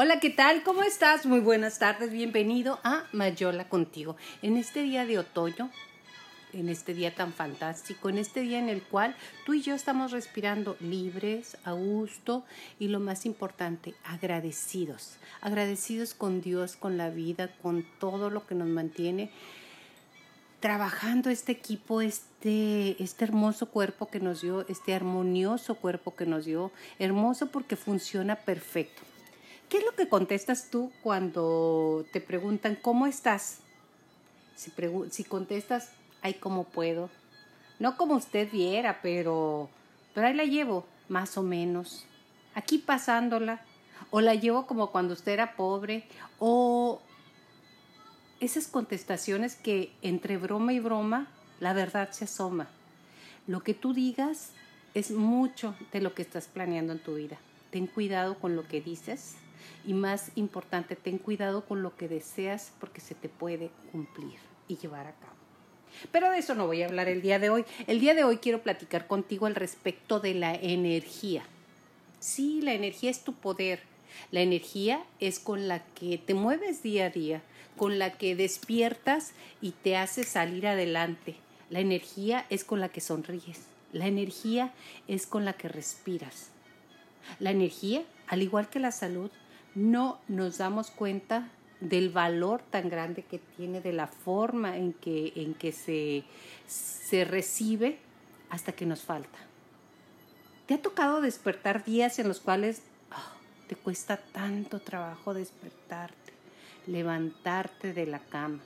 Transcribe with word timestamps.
Hola, 0.00 0.20
¿qué 0.20 0.30
tal? 0.30 0.62
¿Cómo 0.62 0.84
estás? 0.84 1.26
Muy 1.26 1.40
buenas 1.40 1.80
tardes, 1.80 2.12
bienvenido 2.12 2.78
a 2.84 3.02
Mayola 3.10 3.68
contigo. 3.68 4.16
En 4.42 4.56
este 4.56 4.82
día 4.82 5.04
de 5.04 5.18
otoño, 5.18 5.72
en 6.52 6.68
este 6.68 6.94
día 6.94 7.16
tan 7.16 7.32
fantástico, 7.32 8.08
en 8.08 8.18
este 8.18 8.42
día 8.42 8.60
en 8.60 8.68
el 8.68 8.80
cual 8.80 9.16
tú 9.44 9.54
y 9.54 9.62
yo 9.62 9.74
estamos 9.74 10.12
respirando 10.12 10.76
libres, 10.78 11.56
a 11.64 11.72
gusto 11.72 12.44
y 12.78 12.86
lo 12.86 13.00
más 13.00 13.26
importante, 13.26 13.96
agradecidos. 14.04 15.16
Agradecidos 15.40 16.14
con 16.14 16.42
Dios, 16.42 16.76
con 16.76 16.96
la 16.96 17.10
vida, 17.10 17.50
con 17.60 17.84
todo 17.98 18.30
lo 18.30 18.46
que 18.46 18.54
nos 18.54 18.68
mantiene 18.68 19.32
trabajando 20.60 21.28
este 21.28 21.50
equipo, 21.50 22.02
este, 22.02 23.02
este 23.02 23.24
hermoso 23.24 23.66
cuerpo 23.66 24.08
que 24.08 24.20
nos 24.20 24.42
dio, 24.42 24.64
este 24.68 24.94
armonioso 24.94 25.74
cuerpo 25.74 26.14
que 26.14 26.24
nos 26.24 26.44
dio, 26.44 26.70
hermoso 27.00 27.48
porque 27.48 27.74
funciona 27.74 28.36
perfecto. 28.36 29.07
¿Qué 29.68 29.78
es 29.78 29.84
lo 29.84 29.94
que 29.94 30.08
contestas 30.08 30.70
tú 30.70 30.90
cuando 31.02 32.06
te 32.10 32.22
preguntan 32.22 32.74
cómo 32.74 33.06
estás? 33.06 33.58
Si, 34.56 35.24
contestas, 35.24 35.90
ay, 36.22 36.34
¿cómo 36.34 36.64
puedo? 36.64 37.10
No 37.78 37.98
como 37.98 38.14
usted 38.14 38.50
viera, 38.50 39.00
pero, 39.02 39.68
pero 40.14 40.26
ahí 40.26 40.34
la 40.34 40.44
llevo, 40.44 40.86
más 41.08 41.36
o 41.36 41.42
menos. 41.42 42.06
Aquí 42.54 42.78
pasándola. 42.78 43.60
O 44.10 44.22
la 44.22 44.34
llevo 44.34 44.66
como 44.66 44.90
cuando 44.90 45.12
usted 45.12 45.32
era 45.32 45.54
pobre. 45.54 46.08
O 46.38 47.02
esas 48.40 48.68
contestaciones 48.68 49.54
que 49.54 49.92
entre 50.00 50.38
broma 50.38 50.72
y 50.72 50.80
broma 50.80 51.28
la 51.60 51.74
verdad 51.74 52.10
se 52.12 52.24
asoma. 52.24 52.68
Lo 53.46 53.62
que 53.62 53.74
tú 53.74 53.92
digas 53.92 54.52
es 54.94 55.10
mucho 55.10 55.74
de 55.92 56.00
lo 56.00 56.14
que 56.14 56.22
estás 56.22 56.46
planeando 56.46 56.94
en 56.94 57.02
tu 57.02 57.16
vida. 57.16 57.36
Ten 57.70 57.86
cuidado 57.86 58.38
con 58.38 58.56
lo 58.56 58.66
que 58.66 58.80
dices 58.80 59.36
y 59.86 59.94
más 59.94 60.32
importante, 60.34 60.96
ten 60.96 61.18
cuidado 61.18 61.64
con 61.64 61.82
lo 61.82 61.96
que 61.96 62.08
deseas 62.08 62.72
porque 62.80 63.00
se 63.00 63.14
te 63.14 63.28
puede 63.28 63.70
cumplir 63.92 64.38
y 64.68 64.76
llevar 64.76 65.06
a 65.06 65.12
cabo. 65.12 65.32
Pero 66.12 66.30
de 66.30 66.38
eso 66.38 66.54
no 66.54 66.66
voy 66.66 66.82
a 66.82 66.86
hablar 66.86 67.08
el 67.08 67.22
día 67.22 67.38
de 67.38 67.50
hoy. 67.50 67.64
El 67.86 68.00
día 68.00 68.14
de 68.14 68.24
hoy 68.24 68.38
quiero 68.38 68.62
platicar 68.62 69.06
contigo 69.06 69.46
al 69.46 69.54
respecto 69.54 70.20
de 70.20 70.34
la 70.34 70.54
energía. 70.54 71.42
Sí, 72.20 72.60
la 72.62 72.74
energía 72.74 73.10
es 73.10 73.24
tu 73.24 73.32
poder. 73.34 73.80
La 74.30 74.40
energía 74.40 75.04
es 75.20 75.38
con 75.38 75.68
la 75.68 75.84
que 75.94 76.18
te 76.18 76.34
mueves 76.34 76.82
día 76.82 77.06
a 77.06 77.10
día, 77.10 77.42
con 77.76 77.98
la 77.98 78.12
que 78.12 78.36
despiertas 78.36 79.32
y 79.60 79.72
te 79.72 79.96
hace 79.96 80.24
salir 80.24 80.66
adelante. 80.66 81.36
La 81.70 81.80
energía 81.80 82.46
es 82.50 82.64
con 82.64 82.80
la 82.80 82.88
que 82.88 83.00
sonríes. 83.00 83.60
La 83.92 84.06
energía 84.06 84.72
es 85.06 85.26
con 85.26 85.44
la 85.44 85.54
que 85.54 85.68
respiras. 85.68 86.50
La 87.38 87.50
energía, 87.50 88.04
al 88.26 88.42
igual 88.42 88.68
que 88.68 88.80
la 88.80 88.92
salud, 88.92 89.30
no 89.78 90.18
nos 90.26 90.58
damos 90.58 90.90
cuenta 90.90 91.48
del 91.80 92.10
valor 92.10 92.62
tan 92.62 92.88
grande 92.88 93.22
que 93.22 93.38
tiene, 93.38 93.80
de 93.80 93.92
la 93.92 94.08
forma 94.08 94.76
en 94.76 94.92
que, 94.92 95.32
en 95.36 95.54
que 95.54 95.70
se, 95.70 96.24
se 96.66 97.24
recibe 97.24 97.98
hasta 98.50 98.72
que 98.72 98.86
nos 98.86 99.02
falta. 99.02 99.38
¿Te 100.66 100.74
ha 100.74 100.82
tocado 100.82 101.20
despertar 101.20 101.84
días 101.84 102.18
en 102.18 102.26
los 102.26 102.40
cuales 102.40 102.82
ah, 103.12 103.32
te 103.68 103.76
cuesta 103.76 104.16
tanto 104.16 104.80
trabajo 104.80 105.32
despertarte, 105.32 106.32
levantarte 106.86 107.92
de 107.92 108.06
la 108.06 108.18
cama? 108.18 108.60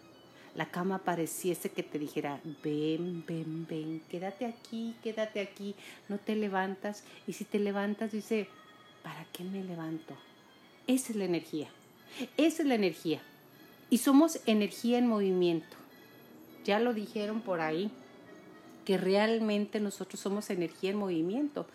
La 0.55 0.67
cama 0.67 0.99
pareciese 0.99 1.71
que 1.71 1.83
te 1.83 1.99
dijera, 1.99 2.41
ven, 2.65 3.25
ven, 3.27 3.67
ven, 3.69 4.03
quédate 4.09 4.47
aquí, 4.47 4.97
quédate 5.03 5.41
aquí, 5.41 5.75
no 6.09 6.19
te 6.19 6.37
levantas. 6.37 7.05
Y 7.27 7.35
si 7.35 7.45
te 7.45 7.59
levantas, 7.59 8.13
dice, 8.13 8.49
¿para 9.03 9.25
qué 9.33 9.45
me 9.45 9.63
levanto? 9.63 10.15
Es 10.87 11.15
la 11.15 11.25
energía. 11.25 11.69
Esa 12.37 12.63
es 12.63 12.69
la 12.69 12.75
energía. 12.75 13.21
Y 13.91 13.99
somos 13.99 14.41
energía 14.47 14.99
en 14.99 15.07
movimiento. 15.07 15.77
Ya 16.65 16.81
lo 16.81 16.95
dijeron 16.95 17.41
por 17.41 17.61
ahí, 17.61 17.91
que 18.85 18.99
realmente 18.99 19.81
nosotros 19.81 20.21
somos 20.21 20.51
energía 20.51 20.91
en 20.91 20.97
movimiento. 20.97 21.67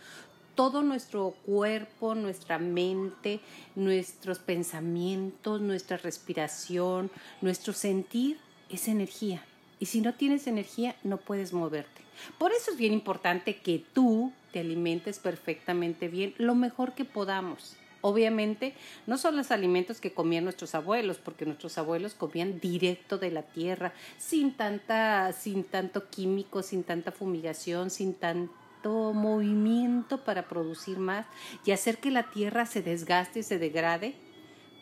Todo 0.55 0.81
nuestro 0.81 1.35
cuerpo, 1.45 2.15
nuestra 2.15 2.57
mente, 2.57 3.39
nuestros 3.75 4.39
pensamientos, 4.39 5.61
nuestra 5.61 5.97
respiración, 5.97 7.11
nuestro 7.41 7.73
sentir 7.73 8.39
es 8.69 8.87
energía. 8.87 9.45
Y 9.79 9.85
si 9.85 10.01
no 10.01 10.15
tienes 10.15 10.47
energía, 10.47 10.95
no 11.03 11.17
puedes 11.17 11.53
moverte. 11.53 12.01
Por 12.39 12.51
eso 12.51 12.71
es 12.71 12.77
bien 12.77 12.93
importante 12.93 13.57
que 13.57 13.83
tú 13.93 14.33
te 14.51 14.59
alimentes 14.59 15.19
perfectamente 15.19 16.07
bien, 16.07 16.33
lo 16.37 16.55
mejor 16.55 16.93
que 16.93 17.05
podamos. 17.05 17.77
Obviamente, 18.01 18.73
no 19.05 19.17
son 19.17 19.35
los 19.35 19.51
alimentos 19.51 19.99
que 19.99 20.13
comían 20.13 20.43
nuestros 20.43 20.75
abuelos, 20.75 21.17
porque 21.17 21.45
nuestros 21.45 21.77
abuelos 21.77 22.13
comían 22.13 22.59
directo 22.59 23.17
de 23.17 23.31
la 23.31 23.41
tierra, 23.41 23.93
sin 24.17 24.53
tanta, 24.53 25.33
sin 25.33 25.63
tanto 25.63 26.09
químico, 26.09 26.61
sin 26.61 26.83
tanta 26.83 27.11
fumigación, 27.11 27.89
sin 27.89 28.13
tanto 28.13 29.13
movimiento 29.13 30.23
para 30.23 30.47
producir 30.47 30.99
más 30.99 31.25
y 31.65 31.71
hacer 31.71 31.97
que 31.97 32.11
la 32.11 32.29
tierra 32.29 32.65
se 32.65 32.81
desgaste 32.81 33.39
y 33.39 33.43
se 33.43 33.57
degrade 33.57 34.15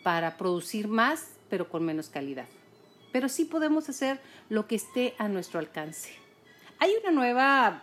para 0.04 0.38
producir 0.38 0.88
más, 0.88 1.30
pero 1.50 1.70
con 1.70 1.84
menos 1.84 2.10
calidad. 2.10 2.48
Pero 3.12 3.30
sí 3.30 3.46
podemos 3.46 3.88
hacer 3.90 4.20
lo 4.50 4.68
que 4.68 4.76
esté 4.76 5.16
a 5.18 5.28
nuestro 5.30 5.60
alcance. 5.60 6.12
Hay 6.80 6.92
una 7.02 7.12
nueva 7.12 7.82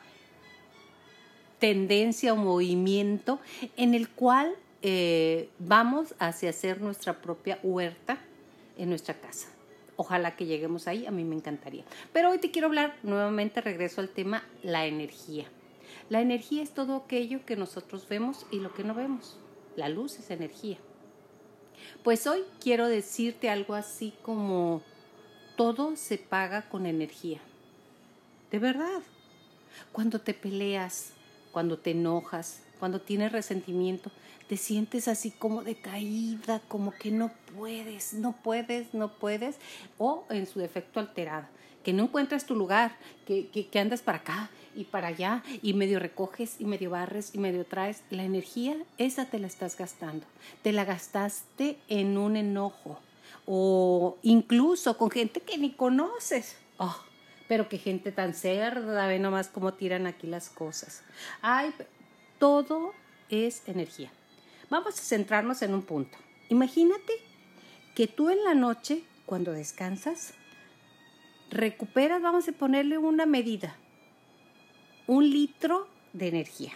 tendencia 1.58 2.32
o 2.32 2.36
movimiento 2.36 3.40
en 3.76 3.94
el 3.94 4.08
cual 4.08 4.54
eh, 4.82 5.48
vamos 5.58 6.14
hacia 6.18 6.50
hacer 6.50 6.80
nuestra 6.80 7.20
propia 7.20 7.58
huerta 7.62 8.18
en 8.76 8.88
nuestra 8.88 9.14
casa. 9.14 9.48
Ojalá 9.96 10.36
que 10.36 10.46
lleguemos 10.46 10.88
ahí, 10.88 11.06
a 11.06 11.10
mí 11.10 11.24
me 11.24 11.36
encantaría. 11.36 11.84
Pero 12.12 12.30
hoy 12.30 12.38
te 12.38 12.50
quiero 12.50 12.68
hablar 12.68 12.96
nuevamente, 13.02 13.60
regreso 13.60 14.00
al 14.00 14.08
tema, 14.08 14.42
la 14.62 14.86
energía. 14.86 15.46
La 16.08 16.20
energía 16.20 16.62
es 16.62 16.72
todo 16.72 16.96
aquello 16.96 17.44
que 17.46 17.56
nosotros 17.56 18.08
vemos 18.08 18.46
y 18.50 18.58
lo 18.58 18.74
que 18.74 18.84
no 18.84 18.94
vemos. 18.94 19.38
La 19.76 19.88
luz 19.88 20.18
es 20.18 20.30
energía. 20.30 20.78
Pues 22.02 22.26
hoy 22.26 22.40
quiero 22.60 22.88
decirte 22.88 23.50
algo 23.50 23.74
así 23.74 24.14
como 24.22 24.82
todo 25.56 25.96
se 25.96 26.18
paga 26.18 26.68
con 26.68 26.86
energía. 26.86 27.40
De 28.50 28.58
verdad. 28.58 29.02
Cuando 29.92 30.18
te 30.18 30.34
peleas, 30.34 31.12
cuando 31.52 31.78
te 31.78 31.92
enojas, 31.92 32.62
cuando 32.78 33.00
tienes 33.00 33.32
resentimiento, 33.32 34.10
te 34.48 34.56
sientes 34.56 35.08
así 35.08 35.30
como 35.30 35.62
decaída, 35.62 36.60
como 36.68 36.92
que 36.92 37.10
no 37.10 37.30
puedes, 37.56 38.14
no 38.14 38.32
puedes, 38.42 38.94
no 38.94 39.12
puedes, 39.18 39.56
o 39.98 40.24
en 40.30 40.46
su 40.46 40.58
defecto 40.58 41.00
alterada, 41.00 41.50
que 41.82 41.92
no 41.92 42.04
encuentras 42.04 42.46
tu 42.46 42.54
lugar, 42.54 42.96
que, 43.26 43.48
que, 43.48 43.78
andas 43.78 44.02
para 44.02 44.18
acá 44.18 44.50
y 44.74 44.84
para 44.84 45.08
allá 45.08 45.42
y 45.62 45.74
medio 45.74 45.98
recoges 45.98 46.60
y 46.60 46.64
medio 46.64 46.90
barres 46.90 47.34
y 47.34 47.38
medio 47.38 47.64
traes, 47.64 48.02
la 48.10 48.24
energía 48.24 48.76
esa 48.98 49.26
te 49.26 49.38
la 49.38 49.46
estás 49.46 49.76
gastando, 49.76 50.26
te 50.62 50.72
la 50.72 50.84
gastaste 50.84 51.78
en 51.88 52.16
un 52.18 52.36
enojo 52.36 52.98
o 53.46 54.18
incluso 54.22 54.96
con 54.96 55.10
gente 55.10 55.40
que 55.40 55.58
ni 55.58 55.72
conoces. 55.72 56.56
Oh, 56.78 56.96
pero 57.48 57.68
qué 57.68 57.78
gente 57.78 58.12
tan 58.12 58.34
cerda, 58.34 59.06
ve 59.06 59.18
nomás 59.18 59.48
cómo 59.48 59.74
tiran 59.74 60.06
aquí 60.06 60.26
las 60.26 60.48
cosas. 60.48 61.02
Ay, 61.42 61.72
todo 62.38 62.92
es 63.28 63.62
energía. 63.66 64.10
Vamos 64.72 64.98
a 64.98 65.02
centrarnos 65.02 65.60
en 65.60 65.74
un 65.74 65.82
punto. 65.82 66.16
Imagínate 66.48 67.12
que 67.94 68.06
tú 68.06 68.30
en 68.30 68.42
la 68.42 68.54
noche, 68.54 69.02
cuando 69.26 69.52
descansas, 69.52 70.32
recuperas, 71.50 72.22
vamos 72.22 72.48
a 72.48 72.52
ponerle 72.52 72.96
una 72.96 73.26
medida, 73.26 73.76
un 75.06 75.28
litro 75.28 75.88
de 76.14 76.28
energía. 76.28 76.72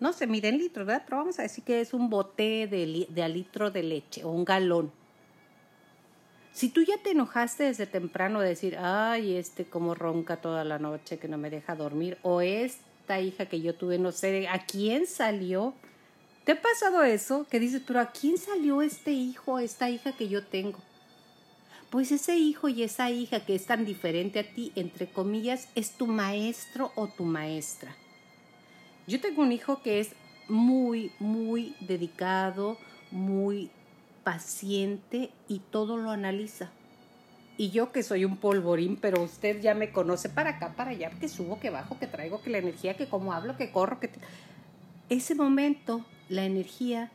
No 0.00 0.14
se 0.14 0.26
mide 0.26 0.48
en 0.48 0.56
litros, 0.56 0.86
¿verdad? 0.86 1.02
Pero 1.04 1.18
vamos 1.18 1.38
a 1.38 1.42
decir 1.42 1.64
que 1.64 1.82
es 1.82 1.92
un 1.92 2.08
bote 2.08 2.66
de, 2.66 3.06
de 3.10 3.28
litro 3.28 3.70
de 3.70 3.82
leche 3.82 4.24
o 4.24 4.30
un 4.30 4.46
galón. 4.46 4.90
Si 6.52 6.70
tú 6.70 6.80
ya 6.80 6.96
te 7.02 7.10
enojaste 7.10 7.64
desde 7.64 7.84
temprano 7.84 8.40
de 8.40 8.48
decir, 8.48 8.78
ay, 8.78 9.34
este 9.34 9.66
como 9.66 9.94
ronca 9.94 10.38
toda 10.38 10.64
la 10.64 10.78
noche 10.78 11.18
que 11.18 11.28
no 11.28 11.36
me 11.36 11.50
deja 11.50 11.76
dormir, 11.76 12.16
o 12.22 12.40
es 12.40 12.78
esta 13.00 13.20
hija 13.20 13.44
que 13.44 13.60
yo 13.60 13.74
tuve, 13.74 13.98
no 13.98 14.12
sé, 14.12 14.48
¿a 14.48 14.64
quién 14.64 15.06
salió? 15.06 15.74
¿Te 16.46 16.52
ha 16.52 16.62
pasado 16.62 17.02
eso? 17.02 17.44
Que 17.50 17.58
dices, 17.58 17.82
pero 17.84 17.98
¿a 17.98 18.12
quién 18.12 18.38
salió 18.38 18.80
este 18.80 19.10
hijo, 19.10 19.58
esta 19.58 19.90
hija 19.90 20.12
que 20.12 20.28
yo 20.28 20.44
tengo? 20.44 20.78
Pues 21.90 22.12
ese 22.12 22.36
hijo 22.36 22.68
y 22.68 22.84
esa 22.84 23.10
hija 23.10 23.44
que 23.44 23.56
es 23.56 23.66
tan 23.66 23.84
diferente 23.84 24.38
a 24.38 24.54
ti, 24.54 24.70
entre 24.76 25.08
comillas, 25.08 25.68
es 25.74 25.90
tu 25.90 26.06
maestro 26.06 26.92
o 26.94 27.08
tu 27.08 27.24
maestra. 27.24 27.96
Yo 29.08 29.20
tengo 29.20 29.42
un 29.42 29.50
hijo 29.50 29.82
que 29.82 29.98
es 29.98 30.10
muy, 30.46 31.10
muy 31.18 31.74
dedicado, 31.80 32.78
muy 33.10 33.72
paciente 34.22 35.32
y 35.48 35.58
todo 35.58 35.96
lo 35.96 36.12
analiza. 36.12 36.70
Y 37.56 37.70
yo 37.70 37.90
que 37.90 38.04
soy 38.04 38.24
un 38.24 38.36
polvorín, 38.36 38.94
pero 38.94 39.20
usted 39.20 39.60
ya 39.60 39.74
me 39.74 39.90
conoce 39.90 40.28
para 40.28 40.50
acá, 40.50 40.76
para 40.76 40.92
allá, 40.92 41.10
que 41.10 41.28
subo, 41.28 41.58
que 41.58 41.70
bajo, 41.70 41.98
que 41.98 42.06
traigo, 42.06 42.40
que 42.40 42.50
la 42.50 42.58
energía, 42.58 42.96
que 42.96 43.08
como 43.08 43.32
hablo, 43.32 43.56
que 43.56 43.72
corro, 43.72 43.98
que... 43.98 44.10
Ese 45.08 45.34
momento, 45.34 46.04
la 46.28 46.44
energía 46.44 47.10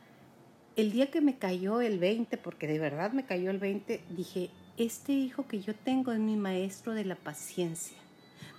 el 0.76 0.90
día 0.90 1.10
que 1.10 1.20
me 1.20 1.36
cayó 1.36 1.80
el 1.80 1.98
20, 1.98 2.38
porque 2.38 2.66
de 2.66 2.78
verdad 2.78 3.12
me 3.12 3.24
cayó 3.24 3.50
el 3.50 3.58
20, 3.58 4.02
dije, 4.10 4.50
este 4.78 5.12
hijo 5.12 5.46
que 5.46 5.60
yo 5.60 5.74
tengo 5.74 6.12
es 6.12 6.18
mi 6.18 6.36
maestro 6.36 6.94
de 6.94 7.04
la 7.04 7.14
paciencia, 7.14 7.96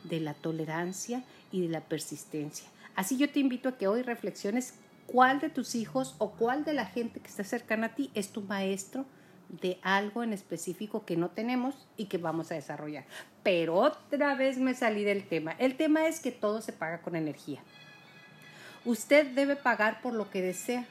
de 0.04 0.20
la 0.20 0.34
tolerancia 0.34 1.24
y 1.52 1.62
de 1.62 1.70
la 1.70 1.82
persistencia. 1.82 2.68
Así 2.96 3.18
yo 3.18 3.30
te 3.30 3.40
invito 3.40 3.70
a 3.70 3.78
que 3.78 3.88
hoy 3.88 4.04
reflexiones 4.04 4.76
cuál 5.08 5.40
de 5.40 5.50
tus 5.50 5.74
hijos 5.74 6.16
o 6.20 6.32
cuál 6.32 6.64
de 6.64 6.74
la 6.74 6.86
gente 6.86 7.20
que 7.20 7.28
está 7.28 7.44
cercana 7.44 7.88
a 7.88 7.96
ti 7.96 8.12
es 8.14 8.30
tu 8.30 8.42
maestro 8.42 9.06
de 9.62 9.80
algo 9.82 10.24
en 10.24 10.34
específico 10.34 11.06
que 11.06 11.18
no 11.18 11.30
tenemos 11.30 11.76
y 11.98 12.06
que 12.06 12.18
vamos 12.18 12.52
a 12.52 12.56
desarrollar. 12.56 13.06
Pero 13.42 13.76
otra 13.76 14.36
vez 14.36 14.58
me 14.58 14.74
salí 14.74 15.04
del 15.04 15.28
tema. 15.28 15.54
El 15.54 15.76
tema 15.76 16.08
es 16.08 16.20
que 16.20 16.32
todo 16.32 16.62
se 16.62 16.74
paga 16.74 17.02
con 17.02 17.16
energía. 17.16 17.62
Usted 18.86 19.28
debe 19.28 19.56
pagar 19.56 20.02
por 20.02 20.14
lo 20.14 20.30
que 20.30 20.42
desea. 20.42 20.86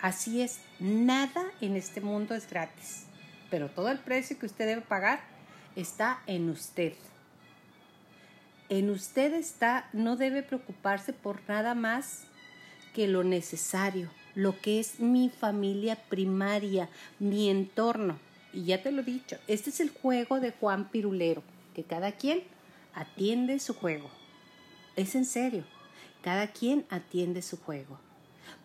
Así 0.00 0.42
es, 0.42 0.60
nada 0.80 1.44
en 1.60 1.76
este 1.76 2.00
mundo 2.00 2.34
es 2.34 2.48
gratis, 2.48 3.06
pero 3.50 3.68
todo 3.68 3.90
el 3.90 3.98
precio 3.98 4.38
que 4.38 4.46
usted 4.46 4.66
debe 4.66 4.82
pagar 4.82 5.20
está 5.76 6.20
en 6.26 6.50
usted. 6.50 6.94
En 8.68 8.90
usted 8.90 9.34
está, 9.34 9.88
no 9.92 10.16
debe 10.16 10.42
preocuparse 10.42 11.12
por 11.12 11.40
nada 11.48 11.74
más 11.74 12.24
que 12.92 13.08
lo 13.08 13.24
necesario, 13.24 14.10
lo 14.34 14.60
que 14.60 14.80
es 14.80 15.00
mi 15.00 15.30
familia 15.30 15.96
primaria, 16.08 16.88
mi 17.18 17.50
entorno. 17.50 18.18
Y 18.52 18.64
ya 18.64 18.82
te 18.82 18.92
lo 18.92 19.02
he 19.02 19.04
dicho, 19.04 19.36
este 19.46 19.70
es 19.70 19.80
el 19.80 19.90
juego 19.90 20.40
de 20.40 20.52
Juan 20.52 20.88
Pirulero, 20.88 21.42
que 21.74 21.84
cada 21.84 22.12
quien 22.12 22.42
atiende 22.94 23.58
su 23.60 23.74
juego. 23.74 24.10
Es 24.96 25.14
en 25.14 25.24
serio, 25.24 25.64
cada 26.22 26.48
quien 26.48 26.86
atiende 26.90 27.42
su 27.42 27.58
juego. 27.58 27.98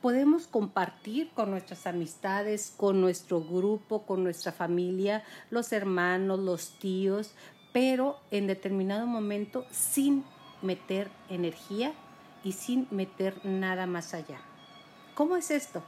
Podemos 0.01 0.47
compartir 0.47 1.29
con 1.31 1.51
nuestras 1.51 1.87
amistades, 1.87 2.73
con 2.75 3.01
nuestro 3.01 3.41
grupo, 3.41 4.05
con 4.05 4.23
nuestra 4.23 4.51
familia, 4.51 5.23
los 5.49 5.71
hermanos, 5.71 6.39
los 6.39 6.77
tíos, 6.79 7.31
pero 7.73 8.19
en 8.31 8.47
determinado 8.47 9.07
momento 9.07 9.65
sin 9.71 10.23
meter 10.61 11.09
energía 11.29 11.93
y 12.43 12.53
sin 12.53 12.87
meter 12.91 13.45
nada 13.45 13.85
más 13.85 14.13
allá. 14.13 14.39
¿Cómo 15.15 15.37
es 15.37 15.51
esto? 15.51 15.83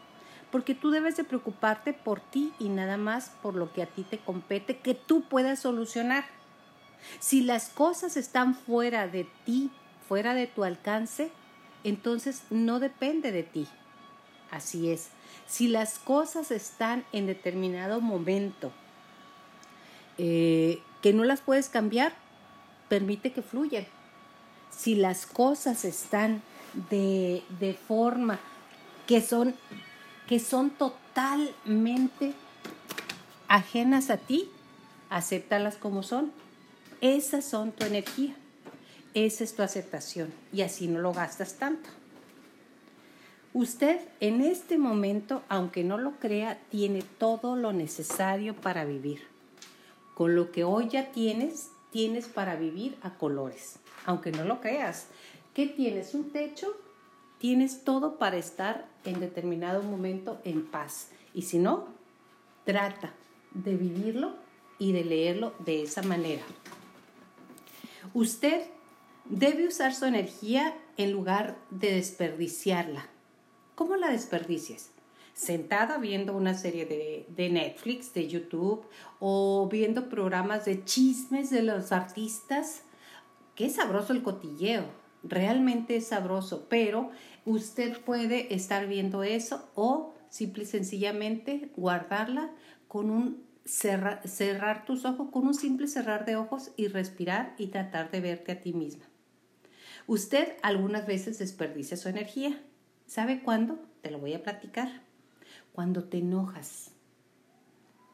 Porque 0.51 0.75
tú 0.75 0.91
debes 0.91 1.17
de 1.17 1.23
preocuparte 1.23 1.93
por 1.93 2.19
ti 2.19 2.53
y 2.59 2.69
nada 2.69 2.97
más 2.97 3.31
por 3.41 3.55
lo 3.55 3.73
que 3.73 3.83
a 3.83 3.87
ti 3.87 4.03
te 4.03 4.19
compete, 4.19 4.77
que 4.77 4.93
tú 4.93 5.23
puedas 5.23 5.59
solucionar. 5.59 6.25
Si 7.19 7.41
las 7.41 7.69
cosas 7.69 8.17
están 8.17 8.55
fuera 8.55 9.07
de 9.07 9.27
ti, 9.45 9.71
fuera 10.07 10.33
de 10.33 10.47
tu 10.47 10.63
alcance, 10.63 11.31
entonces 11.85 12.41
no 12.49 12.79
depende 12.79 13.31
de 13.31 13.43
ti. 13.43 13.67
Así 14.51 14.89
es. 14.89 15.09
Si 15.47 15.67
las 15.67 15.99
cosas 15.99 16.51
están 16.51 17.05
en 17.11 17.27
determinado 17.27 18.01
momento 18.01 18.71
eh, 20.17 20.81
que 21.01 21.13
no 21.13 21.23
las 21.23 21.41
puedes 21.41 21.69
cambiar, 21.69 22.13
permite 22.89 23.31
que 23.31 23.41
fluyan. 23.41 23.85
Si 24.71 24.95
las 24.95 25.27
cosas 25.27 25.85
están 25.85 26.41
de, 26.89 27.43
de 27.59 27.73
forma 27.73 28.39
que 29.05 29.21
son, 29.21 29.55
que 30.27 30.39
son 30.39 30.71
totalmente 30.71 32.33
ajenas 33.47 34.09
a 34.09 34.17
ti, 34.17 34.49
acéptalas 35.11 35.77
como 35.77 36.01
son. 36.01 36.31
Esas 37.01 37.45
son 37.45 37.71
tu 37.71 37.85
energía. 37.85 38.35
Esa 39.15 39.45
es 39.45 39.55
tu 39.55 39.63
aceptación 39.63 40.33
y 40.51 40.61
así 40.61 40.89
no 40.89 40.99
lo 40.99 41.13
gastas 41.13 41.55
tanto. 41.55 41.89
Usted 43.53 44.01
en 44.19 44.41
este 44.41 44.77
momento, 44.77 45.41
aunque 45.47 45.85
no 45.85 45.97
lo 45.97 46.19
crea, 46.19 46.59
tiene 46.69 47.01
todo 47.01 47.55
lo 47.55 47.71
necesario 47.71 48.53
para 48.57 48.83
vivir. 48.83 49.21
Con 50.15 50.35
lo 50.35 50.51
que 50.51 50.65
hoy 50.65 50.89
ya 50.89 51.13
tienes, 51.13 51.69
tienes 51.91 52.27
para 52.27 52.57
vivir 52.57 52.97
a 53.01 53.17
colores. 53.17 53.79
Aunque 54.05 54.33
no 54.33 54.43
lo 54.43 54.59
creas. 54.59 55.07
¿Qué 55.53 55.67
tienes? 55.67 56.13
¿Un 56.13 56.31
techo? 56.31 56.75
Tienes 57.39 57.85
todo 57.85 58.17
para 58.17 58.35
estar 58.35 58.85
en 59.05 59.21
determinado 59.21 59.81
momento 59.81 60.41
en 60.43 60.65
paz. 60.65 61.07
Y 61.33 61.43
si 61.43 61.57
no, 61.57 61.87
trata 62.65 63.13
de 63.53 63.77
vivirlo 63.77 64.35
y 64.77 64.91
de 64.91 65.05
leerlo 65.05 65.53
de 65.59 65.83
esa 65.83 66.01
manera. 66.01 66.43
Usted 68.13 68.74
debe 69.25 69.67
usar 69.67 69.93
su 69.93 70.05
energía 70.05 70.75
en 70.97 71.11
lugar 71.11 71.57
de 71.71 71.93
desperdiciarla. 71.93 73.07
¿Cómo 73.75 73.95
la 73.95 74.09
desperdicias? 74.09 74.91
Sentada 75.33 75.97
viendo 75.97 76.35
una 76.35 76.53
serie 76.53 76.85
de, 76.85 77.49
Netflix, 77.49 78.13
de 78.13 78.27
YouTube 78.27 78.85
o 79.19 79.67
viendo 79.69 80.07
programas 80.07 80.63
de 80.65 80.85
chismes 80.85 81.49
de 81.49 81.63
los 81.63 81.91
artistas. 81.91 82.83
Qué 83.55 83.69
sabroso 83.69 84.13
el 84.13 84.23
cotilleo, 84.23 84.85
realmente 85.23 85.97
es 85.97 86.07
sabroso, 86.07 86.67
pero 86.69 87.11
usted 87.45 87.99
puede 88.01 88.53
estar 88.53 88.87
viendo 88.87 89.23
eso 89.23 89.69
o 89.75 90.13
simple 90.29 90.63
y 90.63 90.67
sencillamente 90.67 91.71
guardarla 91.75 92.51
con 92.87 93.09
un 93.09 93.43
cerrar 93.65 94.85
tus 94.85 95.05
ojos, 95.05 95.31
con 95.31 95.47
un 95.47 95.55
simple 95.55 95.87
cerrar 95.87 96.25
de 96.25 96.35
ojos 96.35 96.71
y 96.77 96.87
respirar 96.87 97.55
y 97.57 97.67
tratar 97.67 98.11
de 98.11 98.21
verte 98.21 98.51
a 98.51 98.61
ti 98.61 98.71
misma. 98.71 99.05
Usted 100.07 100.53
algunas 100.61 101.05
veces 101.07 101.39
desperdicia 101.39 101.97
su 101.97 102.09
energía 102.09 102.61
¿Sabe 103.07 103.41
cuándo? 103.41 103.79
Te 104.01 104.09
lo 104.09 104.19
voy 104.19 104.33
a 104.33 104.43
platicar. 104.43 104.89
Cuando 105.73 106.05
te 106.05 106.17
enojas. 106.17 106.91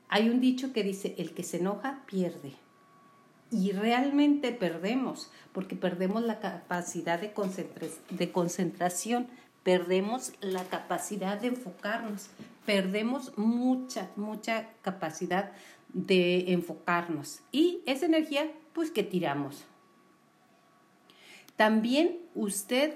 Hay 0.09 0.29
un 0.29 0.41
dicho 0.41 0.73
que 0.73 0.83
dice, 0.83 1.15
el 1.17 1.33
que 1.33 1.43
se 1.43 1.57
enoja 1.57 2.03
pierde. 2.05 2.53
Y 3.51 3.71
realmente 3.71 4.51
perdemos, 4.51 5.31
porque 5.53 5.75
perdemos 5.75 6.23
la 6.23 6.39
capacidad 6.39 7.19
de, 7.19 8.31
concentración, 8.31 9.27
perdemos 9.63 10.33
la 10.39 10.63
capacidad 10.65 11.39
de 11.39 11.47
enfocarnos, 11.47 12.29
perdemos 12.65 13.37
mucha, 13.37 14.09
mucha 14.15 14.69
capacidad 14.81 15.51
de 15.93 16.53
enfocarnos. 16.53 17.41
Y 17.51 17.81
esa 17.85 18.05
energía, 18.05 18.49
pues 18.73 18.89
que 18.91 19.03
tiramos. 19.03 19.65
También 21.61 22.17
usted 22.33 22.95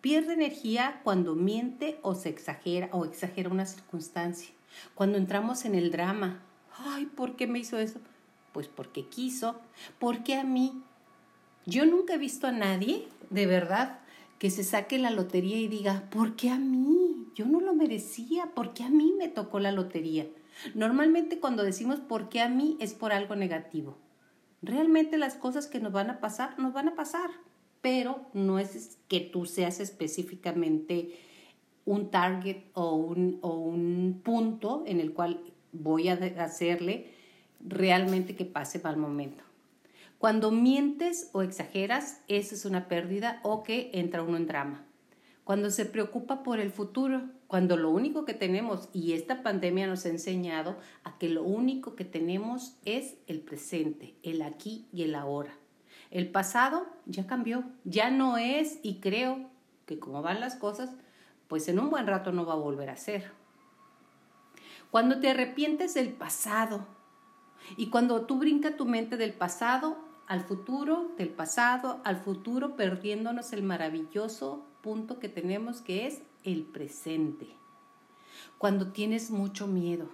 Pierde 0.00 0.32
energía 0.32 1.00
cuando 1.04 1.36
miente 1.36 2.00
o 2.02 2.16
se 2.16 2.28
exagera 2.28 2.88
o 2.90 3.04
exagera 3.04 3.48
una 3.48 3.66
circunstancia. 3.66 4.52
Cuando 4.96 5.16
entramos 5.16 5.64
en 5.64 5.76
el 5.76 5.92
drama. 5.92 6.42
Ay, 6.76 7.06
¿por 7.06 7.36
qué 7.36 7.46
me 7.46 7.60
hizo 7.60 7.78
eso? 7.78 8.00
Pues 8.50 8.66
porque 8.66 9.06
quiso. 9.06 9.60
Porque 10.00 10.34
a 10.34 10.42
mí. 10.42 10.82
Yo 11.66 11.86
nunca 11.86 12.14
he 12.14 12.18
visto 12.18 12.48
a 12.48 12.50
nadie, 12.50 13.06
de 13.30 13.46
verdad, 13.46 14.00
que 14.40 14.50
se 14.50 14.64
saque 14.64 14.98
la 14.98 15.12
lotería 15.12 15.58
y 15.58 15.68
diga, 15.68 16.10
¿por 16.10 16.34
qué 16.34 16.50
a 16.50 16.58
mí? 16.58 17.28
Yo 17.36 17.44
no 17.44 17.60
lo 17.60 17.72
merecía, 17.72 18.46
¿por 18.46 18.74
qué 18.74 18.82
a 18.82 18.90
mí 18.90 19.14
me 19.16 19.28
tocó 19.28 19.60
la 19.60 19.70
lotería? 19.70 20.26
Normalmente 20.74 21.38
cuando 21.38 21.62
decimos 21.62 22.00
por 22.00 22.28
qué 22.28 22.40
a 22.40 22.48
mí 22.48 22.76
es 22.80 22.94
por 22.94 23.12
algo 23.12 23.36
negativo. 23.36 23.96
Realmente 24.62 25.16
las 25.16 25.36
cosas 25.36 25.68
que 25.68 25.78
nos 25.78 25.92
van 25.92 26.10
a 26.10 26.18
pasar, 26.18 26.58
nos 26.58 26.72
van 26.72 26.88
a 26.88 26.96
pasar 26.96 27.30
pero 27.82 28.20
no 28.32 28.58
es 28.58 28.98
que 29.08 29.20
tú 29.20 29.44
seas 29.44 29.80
específicamente 29.80 31.18
un 31.84 32.10
target 32.10 32.58
o 32.74 32.94
un, 32.94 33.38
o 33.42 33.54
un 33.54 34.20
punto 34.24 34.84
en 34.86 35.00
el 35.00 35.12
cual 35.12 35.40
voy 35.72 36.08
a 36.08 36.14
hacerle 36.14 37.08
realmente 37.60 38.36
que 38.36 38.44
pase 38.44 38.80
mal 38.82 38.96
momento. 38.96 39.44
Cuando 40.18 40.52
mientes 40.52 41.30
o 41.32 41.42
exageras, 41.42 42.20
esa 42.28 42.54
es 42.54 42.64
una 42.64 42.86
pérdida 42.86 43.40
o 43.42 43.64
que 43.64 43.90
entra 43.92 44.22
uno 44.22 44.36
en 44.36 44.46
drama. 44.46 44.86
Cuando 45.42 45.70
se 45.70 45.84
preocupa 45.84 46.44
por 46.44 46.60
el 46.60 46.70
futuro, 46.70 47.22
cuando 47.48 47.76
lo 47.76 47.90
único 47.90 48.24
que 48.24 48.32
tenemos, 48.32 48.88
y 48.92 49.14
esta 49.14 49.42
pandemia 49.42 49.88
nos 49.88 50.06
ha 50.06 50.10
enseñado 50.10 50.76
a 51.02 51.18
que 51.18 51.28
lo 51.28 51.42
único 51.42 51.96
que 51.96 52.04
tenemos 52.04 52.76
es 52.84 53.16
el 53.26 53.40
presente, 53.40 54.14
el 54.22 54.42
aquí 54.42 54.86
y 54.92 55.02
el 55.02 55.16
ahora. 55.16 55.52
El 56.12 56.28
pasado 56.28 56.86
ya 57.06 57.26
cambió, 57.26 57.64
ya 57.84 58.10
no 58.10 58.36
es 58.36 58.78
y 58.82 59.00
creo 59.00 59.48
que 59.86 59.98
como 59.98 60.20
van 60.20 60.40
las 60.40 60.56
cosas, 60.56 60.90
pues 61.48 61.68
en 61.68 61.78
un 61.78 61.88
buen 61.88 62.06
rato 62.06 62.32
no 62.32 62.44
va 62.44 62.52
a 62.52 62.56
volver 62.56 62.90
a 62.90 62.96
ser. 62.96 63.32
Cuando 64.90 65.20
te 65.20 65.30
arrepientes 65.30 65.94
del 65.94 66.12
pasado 66.12 66.86
y 67.78 67.88
cuando 67.88 68.26
tú 68.26 68.38
brinca 68.38 68.76
tu 68.76 68.84
mente 68.84 69.16
del 69.16 69.32
pasado 69.32 69.96
al 70.26 70.44
futuro, 70.44 71.12
del 71.16 71.30
pasado 71.30 72.02
al 72.04 72.18
futuro, 72.18 72.76
perdiéndonos 72.76 73.54
el 73.54 73.62
maravilloso 73.62 74.66
punto 74.82 75.18
que 75.18 75.30
tenemos 75.30 75.80
que 75.80 76.06
es 76.06 76.20
el 76.44 76.64
presente. 76.64 77.56
Cuando 78.58 78.92
tienes 78.92 79.30
mucho 79.30 79.66
miedo. 79.66 80.10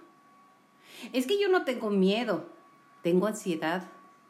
Es 1.11 1.27
que 1.27 1.37
yo 1.41 1.49
no 1.49 1.65
tengo 1.65 1.89
miedo, 1.89 2.45
tengo 3.03 3.27
ansiedad, 3.27 3.83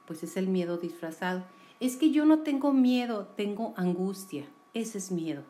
pues 0.07 0.23
es 0.23 0.35
el 0.35 0.47
miedo 0.47 0.77
disfrazado. 0.79 1.43
Es 1.79 1.95
que 1.95 2.11
yo 2.11 2.25
no 2.25 2.39
tengo 2.39 2.73
miedo, 2.73 3.27
tengo 3.37 3.73
angustia. 3.77 4.45
Ese 4.73 4.97
es 4.97 5.11
miedo. 5.11 5.43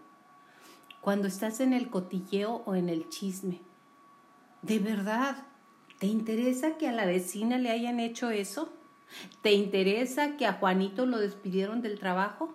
Cuando 1.02 1.28
estás 1.28 1.60
en 1.60 1.74
el 1.74 1.90
cotilleo 1.90 2.62
o 2.66 2.76
en 2.76 2.88
el 2.88 3.10
chisme. 3.10 3.62
De 4.62 4.78
verdad, 4.78 5.48
¿te 5.98 6.06
interesa 6.06 6.78
que 6.78 6.88
a 6.88 6.92
la 6.92 7.06
vecina 7.06 7.58
le 7.58 7.72
hayan 7.72 8.00
hecho 8.00 8.30
eso? 8.30 8.72
¿Te 9.42 9.54
interesa 9.54 10.38
que 10.38 10.46
a 10.46 10.54
Juanito 10.54 11.08
lo 11.08 11.18
despidieron 11.18 11.82
del 11.82 11.98
trabajo? 11.98 12.54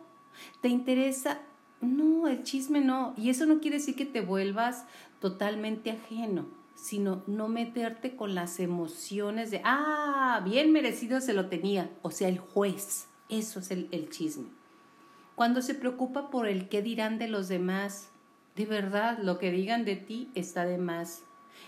¿Te 0.60 0.68
interesa? 0.68 1.40
No, 1.80 2.28
el 2.28 2.44
chisme 2.44 2.80
no. 2.80 3.12
Y 3.16 3.28
eso 3.30 3.44
no 3.44 3.58
quiere 3.58 3.78
decir 3.78 3.96
que 3.96 4.06
te 4.06 4.20
vuelvas 4.20 4.84
totalmente 5.20 5.90
ajeno, 5.90 6.46
sino 6.76 7.24
no 7.26 7.48
meterte 7.48 8.14
con 8.14 8.36
las 8.36 8.60
emociones 8.60 9.50
de, 9.50 9.62
ah, 9.64 10.42
bien 10.44 10.70
merecido 10.70 11.20
se 11.20 11.32
lo 11.32 11.48
tenía. 11.48 11.90
O 12.02 12.12
sea, 12.12 12.28
el 12.28 12.38
juez. 12.38 13.08
Eso 13.28 13.60
es 13.60 13.70
el, 13.70 13.88
el 13.92 14.10
chisme. 14.10 14.46
Cuando 15.34 15.62
se 15.62 15.74
preocupa 15.74 16.30
por 16.30 16.46
el 16.46 16.68
qué 16.68 16.82
dirán 16.82 17.18
de 17.18 17.28
los 17.28 17.48
demás, 17.48 18.10
de 18.56 18.66
verdad, 18.66 19.18
lo 19.18 19.38
que 19.38 19.50
digan 19.50 19.84
de 19.84 19.96
ti 19.96 20.30
está 20.34 20.64
de 20.64 20.78
más. 20.78 21.22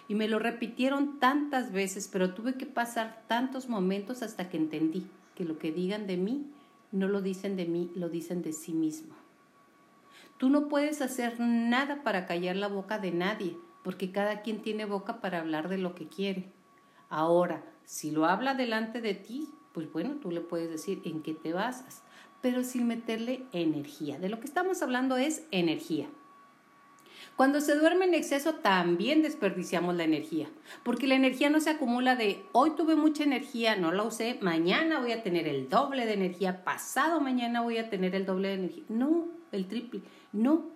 Y 0.09 0.15
me 0.15 0.29
lo 0.29 0.39
repitieron 0.39 1.19
tantas 1.19 1.73
veces, 1.73 2.09
pero 2.13 2.33
tuve 2.33 2.55
que 2.55 2.67
pasar 2.67 3.25
tantos 3.27 3.69
momentos 3.69 4.23
hasta 4.23 4.49
que 4.49 4.57
entendí 4.57 5.07
que 5.35 5.45
lo 5.45 5.59
que 5.59 5.73
digan 5.73 6.07
de 6.07 6.17
mí 6.17 6.47
no 6.93 7.09
lo 7.09 7.21
dicen 7.21 7.57
de 7.57 7.67
mí, 7.67 7.91
lo 7.95 8.09
dicen 8.09 8.43
de 8.43 8.53
sí 8.53 8.73
mismo. 8.73 9.15
Tú 10.39 10.49
no 10.49 10.69
puedes 10.69 11.03
hacer 11.03 11.41
nada 11.41 12.03
para 12.03 12.27
callar 12.27 12.57
la 12.57 12.69
boca 12.69 12.99
de 12.99 13.11
nadie, 13.11 13.57
porque 13.83 14.13
cada 14.13 14.43
quien 14.43 14.63
tiene 14.63 14.85
boca 14.85 15.21
para 15.21 15.41
hablar 15.41 15.69
de 15.69 15.79
lo 15.79 15.95
que 15.95 16.07
quiere. 16.07 16.53
Ahora, 17.09 17.65
si 17.85 18.11
lo 18.11 18.27
habla 18.27 18.55
delante 18.55 19.01
de 19.01 19.15
ti, 19.15 19.49
pues 19.77 19.93
bueno, 19.93 20.15
tú 20.23 20.31
le 20.31 20.41
puedes 20.41 20.71
decir 20.71 21.03
en 21.05 21.21
qué 21.21 21.35
te 21.35 21.53
basas, 21.53 22.03
pero 22.41 22.65
sin 22.65 22.87
meterle 22.87 23.43
energía. 23.53 24.19
De 24.19 24.31
lo 24.31 24.41
que 24.41 24.47
estamos 24.47 24.81
hablando 24.81 25.19
es 25.19 25.43
energía. 25.51 26.09
Cuando 27.37 27.61
se 27.61 27.75
duerme 27.75 28.07
en 28.07 28.15
exceso 28.15 28.55
también 28.55 29.21
desperdiciamos 29.21 29.95
la 29.95 30.05
energía, 30.05 30.49
porque 30.83 31.07
la 31.07 31.15
energía 31.15 31.51
no 31.51 31.61
se 31.61 31.69
acumula 31.69 32.17
de 32.17 32.43
hoy 32.53 32.71
tuve 32.71 32.97
mucha 32.97 33.25
energía, 33.25 33.77
no 33.77 33.93
la 33.93 34.05
usé, 34.05 34.39
mañana 34.41 34.99
voy 34.99 35.13
a 35.13 35.23
tener 35.23 35.47
el 35.47 35.69
doble 35.69 36.07
de 36.07 36.15
energía, 36.15 36.65
pasado 36.65 37.21
mañana 37.21 37.61
voy 37.61 37.77
a 37.77 37.91
tener 37.91 38.15
el 38.15 38.25
doble 38.25 38.49
de 38.49 38.55
energía. 38.55 38.85
No, 38.89 39.27
el 39.53 39.67
triple, 39.67 40.01
no. 40.33 40.71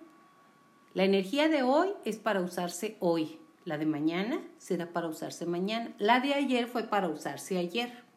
La 0.93 1.05
energía 1.05 1.49
de 1.49 1.63
hoy 1.63 1.89
es 2.05 2.17
para 2.17 2.41
usarse 2.41 2.97
hoy, 2.99 3.39
la 3.65 3.79
de 3.79 3.87
mañana 3.87 4.41
será 4.59 4.93
para 4.93 5.07
usarse 5.07 5.47
mañana, 5.47 5.91
la 5.97 6.19
de 6.19 6.35
ayer 6.35 6.67
fue 6.67 6.83
para 6.83 7.09
usarse 7.09 7.57
ayer. 7.57 8.10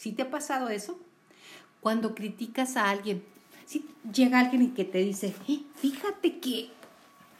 ¿Sí 0.00 0.12
te 0.12 0.22
ha 0.22 0.30
pasado 0.30 0.70
eso? 0.70 0.98
Cuando 1.82 2.14
criticas 2.14 2.78
a 2.78 2.88
alguien, 2.88 3.22
si 3.66 3.84
llega 4.10 4.40
alguien 4.40 4.62
y 4.62 4.68
que 4.68 4.86
te 4.86 4.96
dice, 4.96 5.34
eh, 5.46 5.60
fíjate 5.74 6.40
que 6.40 6.70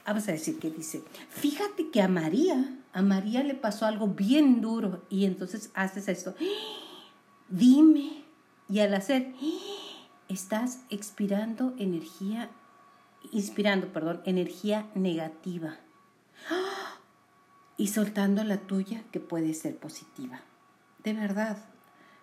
vamos 0.05 0.27
a 0.27 0.33
decir 0.33 0.59
que 0.59 0.69
dice, 0.69 1.01
fíjate 1.31 1.89
que 1.89 2.03
a 2.03 2.07
María, 2.07 2.77
a 2.93 3.01
María 3.01 3.41
le 3.41 3.55
pasó 3.55 3.87
algo 3.87 4.09
bien 4.09 4.61
duro 4.61 5.01
y 5.09 5.25
entonces 5.25 5.71
haces 5.73 6.07
esto, 6.07 6.35
dime, 7.49 8.25
y 8.69 8.81
al 8.81 8.93
hacer, 8.93 9.33
estás 10.29 10.81
expirando 10.91 11.73
energía, 11.79 12.51
inspirando, 13.31 13.87
perdón, 13.87 14.21
energía 14.23 14.87
negativa 14.93 15.79
y 17.75 17.87
soltando 17.87 18.43
la 18.43 18.57
tuya 18.59 19.01
que 19.11 19.19
puede 19.19 19.55
ser 19.55 19.77
positiva. 19.77 20.41
De 21.03 21.13
verdad, 21.13 21.57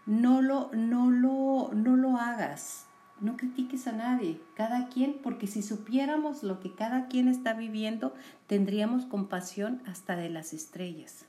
no 0.08 0.42
lo, 0.42 0.70
no 0.72 1.10
lo, 1.12 1.70
no 1.72 1.96
lo 1.96 2.16
hagas 2.16 2.88
no 3.20 3.36
critiques 3.36 3.86
a 3.88 3.92
nadie, 3.92 4.40
cada 4.54 4.88
quien, 4.88 5.18
porque 5.22 5.46
si 5.46 5.62
supiéramos 5.62 6.42
lo 6.42 6.60
que 6.60 6.74
cada 6.74 7.08
quien 7.08 7.28
está 7.28 7.54
viviendo, 7.54 8.14
tendríamos 8.46 9.06
compasión 9.06 9.82
hasta 9.86 10.16
de 10.16 10.28
las 10.28 10.52
estrellas. 10.52 11.24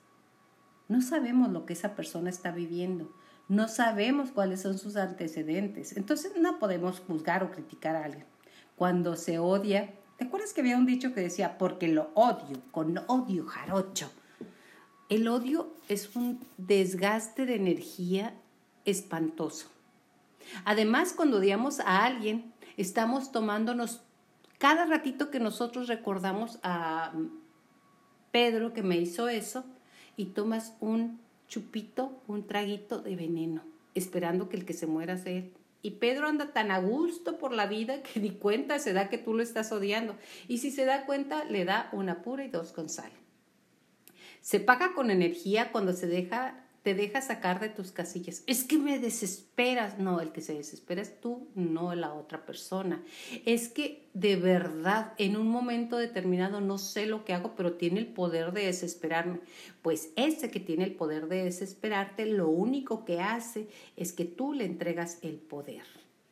No 0.87 1.01
sabemos 1.01 1.49
lo 1.49 1.65
que 1.65 1.73
esa 1.73 1.95
persona 1.95 2.29
está 2.29 2.51
viviendo, 2.51 3.11
no 3.47 3.67
sabemos 3.67 4.31
cuáles 4.31 4.61
son 4.61 4.77
sus 4.77 4.95
antecedentes, 4.95 5.97
entonces 5.97 6.33
no 6.39 6.59
podemos 6.59 6.99
juzgar 6.99 7.43
o 7.43 7.51
criticar 7.51 7.95
a 7.95 8.05
alguien. 8.05 8.25
Cuando 8.75 9.15
se 9.15 9.39
odia, 9.39 9.93
¿te 10.17 10.25
acuerdas 10.25 10.53
que 10.53 10.61
había 10.61 10.77
un 10.77 10.85
dicho 10.85 11.13
que 11.13 11.21
decía, 11.21 11.57
porque 11.57 11.87
lo 11.87 12.11
odio, 12.13 12.61
con 12.71 12.99
odio 13.07 13.45
jarocho? 13.45 14.11
El 15.09 15.27
odio 15.27 15.73
es 15.87 16.15
un 16.15 16.39
desgaste 16.57 17.47
de 17.47 17.55
energía 17.55 18.35
espantoso 18.89 19.69
Además, 20.65 21.13
cuando 21.13 21.37
odiamos 21.37 21.79
a 21.79 22.05
alguien, 22.05 22.53
estamos 22.77 23.31
tomándonos 23.31 24.01
cada 24.57 24.85
ratito 24.85 25.29
que 25.29 25.39
nosotros 25.39 25.87
recordamos 25.87 26.59
a 26.63 27.13
Pedro 28.31 28.73
que 28.73 28.83
me 28.83 28.97
hizo 28.97 29.29
eso 29.29 29.65
y 30.17 30.27
tomas 30.27 30.75
un 30.79 31.19
chupito, 31.47 32.21
un 32.27 32.45
traguito 32.45 32.99
de 32.99 33.15
veneno, 33.15 33.63
esperando 33.95 34.49
que 34.49 34.57
el 34.57 34.65
que 34.65 34.73
se 34.73 34.87
muera 34.87 35.17
sea 35.17 35.33
él. 35.33 35.53
Y 35.81 35.91
Pedro 35.91 36.27
anda 36.27 36.51
tan 36.51 36.71
a 36.71 36.79
gusto 36.79 37.37
por 37.37 37.53
la 37.53 37.65
vida 37.65 38.03
que 38.03 38.19
ni 38.19 38.31
cuenta 38.31 38.79
se 38.79 38.91
da 38.91 39.07
que 39.07 39.17
tú 39.17 39.33
lo 39.33 39.41
estás 39.41 39.71
odiando. 39.71 40.17
Y 40.49 40.57
si 40.57 40.71
se 40.71 40.83
da 40.83 41.05
cuenta, 41.05 41.45
le 41.45 41.63
da 41.63 41.89
una 41.93 42.21
pura 42.21 42.43
y 42.43 42.49
dos 42.49 42.73
con 42.73 42.89
sal. 42.89 43.11
Se 44.41 44.59
paga 44.59 44.93
con 44.93 45.09
energía 45.09 45.71
cuando 45.71 45.93
se 45.93 46.07
deja 46.07 46.65
te 46.83 46.93
deja 46.93 47.21
sacar 47.21 47.59
de 47.59 47.69
tus 47.69 47.91
casillas. 47.91 48.43
Es 48.47 48.63
que 48.63 48.77
me 48.77 48.99
desesperas. 48.99 49.99
No, 49.99 50.21
el 50.21 50.31
que 50.31 50.41
se 50.41 50.53
desespera 50.53 51.01
es 51.01 51.19
tú, 51.19 51.47
no 51.55 51.93
la 51.95 52.13
otra 52.13 52.45
persona. 52.45 53.03
Es 53.45 53.69
que 53.69 54.07
de 54.13 54.35
verdad, 54.35 55.13
en 55.17 55.35
un 55.35 55.47
momento 55.47 55.97
determinado 55.97 56.61
no 56.61 56.77
sé 56.77 57.05
lo 57.05 57.25
que 57.25 57.33
hago, 57.33 57.55
pero 57.55 57.73
tiene 57.73 57.99
el 57.99 58.07
poder 58.07 58.53
de 58.53 58.65
desesperarme. 58.65 59.39
Pues 59.81 60.09
ese 60.15 60.49
que 60.49 60.59
tiene 60.59 60.85
el 60.85 60.95
poder 60.95 61.27
de 61.27 61.43
desesperarte, 61.43 62.25
lo 62.25 62.49
único 62.49 63.05
que 63.05 63.19
hace 63.19 63.67
es 63.97 64.13
que 64.13 64.25
tú 64.25 64.53
le 64.53 64.65
entregas 64.65 65.19
el 65.21 65.35
poder. 65.35 65.83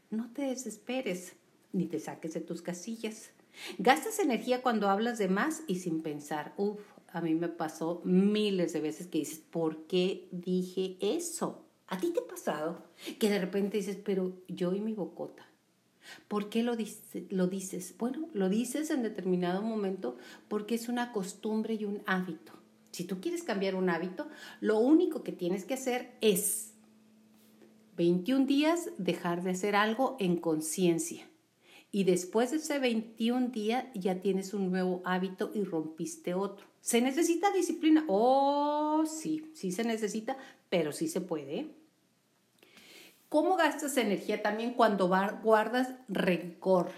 No 0.09 0.31
te 0.33 0.43
desesperes, 0.43 1.33
ni 1.73 1.85
te 1.85 1.99
saques 1.99 2.33
de 2.33 2.41
tus 2.41 2.61
casillas. 2.61 3.31
Gastas 3.77 4.19
energía 4.19 4.61
cuando 4.61 4.89
hablas 4.89 5.17
de 5.17 5.27
más 5.27 5.63
y 5.67 5.75
sin 5.79 6.01
pensar, 6.01 6.53
uff, 6.57 6.79
a 7.17 7.21
mí 7.21 7.33
me 7.33 7.49
pasó 7.49 8.01
miles 8.03 8.73
de 8.73 8.81
veces 8.81 9.07
que 9.07 9.19
dices, 9.19 9.39
¿por 9.39 9.85
qué 9.87 10.27
dije 10.31 10.97
eso? 11.01 11.65
¿A 11.87 11.97
ti 11.97 12.11
te 12.11 12.19
ha 12.19 12.27
pasado? 12.27 12.83
Que 13.19 13.29
de 13.29 13.39
repente 13.39 13.77
dices, 13.77 13.97
pero 14.03 14.33
yo 14.47 14.73
y 14.73 14.81
mi 14.81 14.93
bocota. 14.93 15.47
¿Por 16.27 16.49
qué 16.49 16.63
lo, 16.63 16.75
lo 17.29 17.47
dices? 17.47 17.95
Bueno, 17.97 18.29
lo 18.33 18.49
dices 18.49 18.91
en 18.91 19.03
determinado 19.03 19.61
momento 19.61 20.17
porque 20.47 20.75
es 20.75 20.89
una 20.89 21.11
costumbre 21.11 21.73
y 21.73 21.85
un 21.85 22.01
hábito. 22.05 22.53
Si 22.91 23.03
tú 23.03 23.19
quieres 23.19 23.43
cambiar 23.43 23.75
un 23.75 23.89
hábito, 23.89 24.27
lo 24.61 24.79
único 24.79 25.23
que 25.23 25.31
tienes 25.31 25.65
que 25.65 25.73
hacer 25.73 26.15
es 26.21 26.73
21 27.97 28.45
días 28.45 28.89
dejar 28.97 29.43
de 29.43 29.51
hacer 29.51 29.75
algo 29.75 30.17
en 30.19 30.37
conciencia. 30.37 31.27
Y 31.97 32.03
después 32.03 32.51
de 32.51 32.57
ese 32.57 32.77
21 32.77 33.47
días 33.47 33.85
ya 33.95 34.21
tienes 34.21 34.53
un 34.53 34.69
nuevo 34.69 35.01
hábito 35.03 35.49
y 35.55 35.63
rompiste 35.63 36.35
otro. 36.35 36.67
¿Se 36.79 37.01
necesita 37.01 37.49
disciplina? 37.49 38.05
Oh, 38.07 39.03
sí, 39.07 39.49
sí 39.55 39.71
se 39.71 39.83
necesita, 39.83 40.37
pero 40.69 40.91
sí 40.91 41.07
se 41.07 41.21
puede. 41.21 41.71
¿Cómo 43.29 43.55
gastas 43.55 43.97
energía 43.97 44.43
también 44.43 44.75
cuando 44.75 45.09
guardas 45.41 45.95
rencor? 46.07 46.91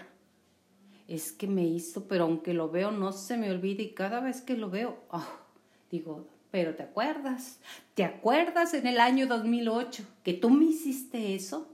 Es 1.08 1.32
que 1.32 1.46
me 1.46 1.64
hizo, 1.64 2.06
pero 2.06 2.24
aunque 2.24 2.52
lo 2.52 2.68
veo 2.68 2.90
no 2.90 3.12
se 3.12 3.38
me 3.38 3.50
olvida 3.50 3.80
y 3.80 3.94
cada 3.94 4.20
vez 4.20 4.42
que 4.42 4.54
lo 4.54 4.68
veo, 4.68 4.98
oh, 5.08 5.26
digo, 5.90 6.28
pero 6.50 6.74
¿te 6.74 6.82
acuerdas? 6.82 7.58
¿Te 7.94 8.04
acuerdas 8.04 8.74
en 8.74 8.86
el 8.86 9.00
año 9.00 9.26
2008 9.26 10.04
que 10.22 10.34
tú 10.34 10.50
me 10.50 10.66
hiciste 10.66 11.34
eso? 11.34 11.69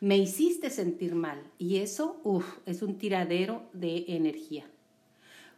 Me 0.00 0.16
hiciste 0.16 0.70
sentir 0.70 1.14
mal 1.14 1.42
y 1.58 1.78
eso, 1.78 2.20
uff, 2.24 2.58
es 2.66 2.82
un 2.82 2.98
tiradero 2.98 3.62
de 3.72 4.04
energía. 4.08 4.66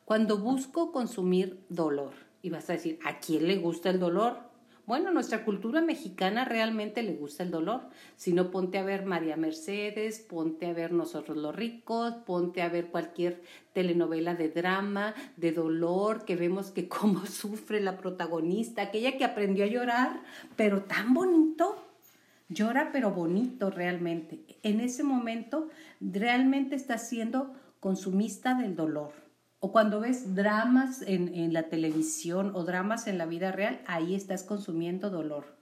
Cuando 0.05 0.39
busco 0.39 0.93
consumir 0.93 1.61
dolor, 1.69 2.13
y 2.43 2.51
vas 2.51 2.69
a 2.69 2.75
decir, 2.75 2.99
¿a 3.05 3.21
quién 3.21 3.47
le 3.47 3.57
gusta 3.57 3.91
el 3.91 4.01
dolor? 4.01 4.53
Bueno, 4.85 5.13
nuestra 5.13 5.45
cultura 5.45 5.81
mexicana 5.81 6.45
realmente 6.45 7.05
le 7.05 7.15
gusta 7.15 7.45
el 7.45 7.53
dolor. 7.53 7.83
Si 8.17 8.33
no, 8.33 8.51
ponte 8.51 8.79
a 8.79 8.83
ver 8.83 9.07
María 9.07 9.37
Mercedes, 9.37 10.19
ponte 10.19 10.67
a 10.67 10.73
ver 10.73 10.91
Nosotros 10.91 11.37
los 11.37 11.55
ricos, 11.55 12.15
ponte 12.27 12.63
a 12.63 12.69
ver 12.69 12.89
cualquier 12.89 13.43
telenovela 13.73 14.35
de 14.35 14.49
drama, 14.49 15.15
de 15.37 15.53
dolor, 15.53 16.25
que 16.25 16.35
vemos 16.35 16.73
que 16.73 16.89
cómo 16.91 17.25
sufre 17.27 17.81
la 17.81 17.97
protagonista, 17.97 18.83
aquella 18.83 19.17
que 19.17 19.25
aprendió 19.25 19.65
a 19.65 19.69
llorar, 19.69 20.25
pero 20.57 20.83
tan 20.83 21.15
bonito. 21.15 21.92
Llora, 22.53 22.91
pero 22.93 23.13
bonito 23.13 23.71
realmente. 23.71 24.45
En 24.63 24.81
ese 24.81 25.03
momento 25.03 25.69
realmente 26.01 26.75
está 26.75 26.99
siendo 26.99 27.55
consumista 27.81 28.55
del 28.55 28.77
dolor 28.77 29.23
o 29.65 29.71
cuando 29.71 30.01
ves 30.01 30.35
dramas 30.35 31.03
en, 31.07 31.53
la 31.53 31.69
televisión 31.69 32.51
o 32.57 32.65
dramas 32.65 33.07
en 33.07 33.17
la 33.17 33.27
vida 33.27 33.53
real, 33.53 33.81
ahí 33.87 34.17
estás 34.17 34.43
consumiendo 34.43 35.09
dolor. 35.09 35.55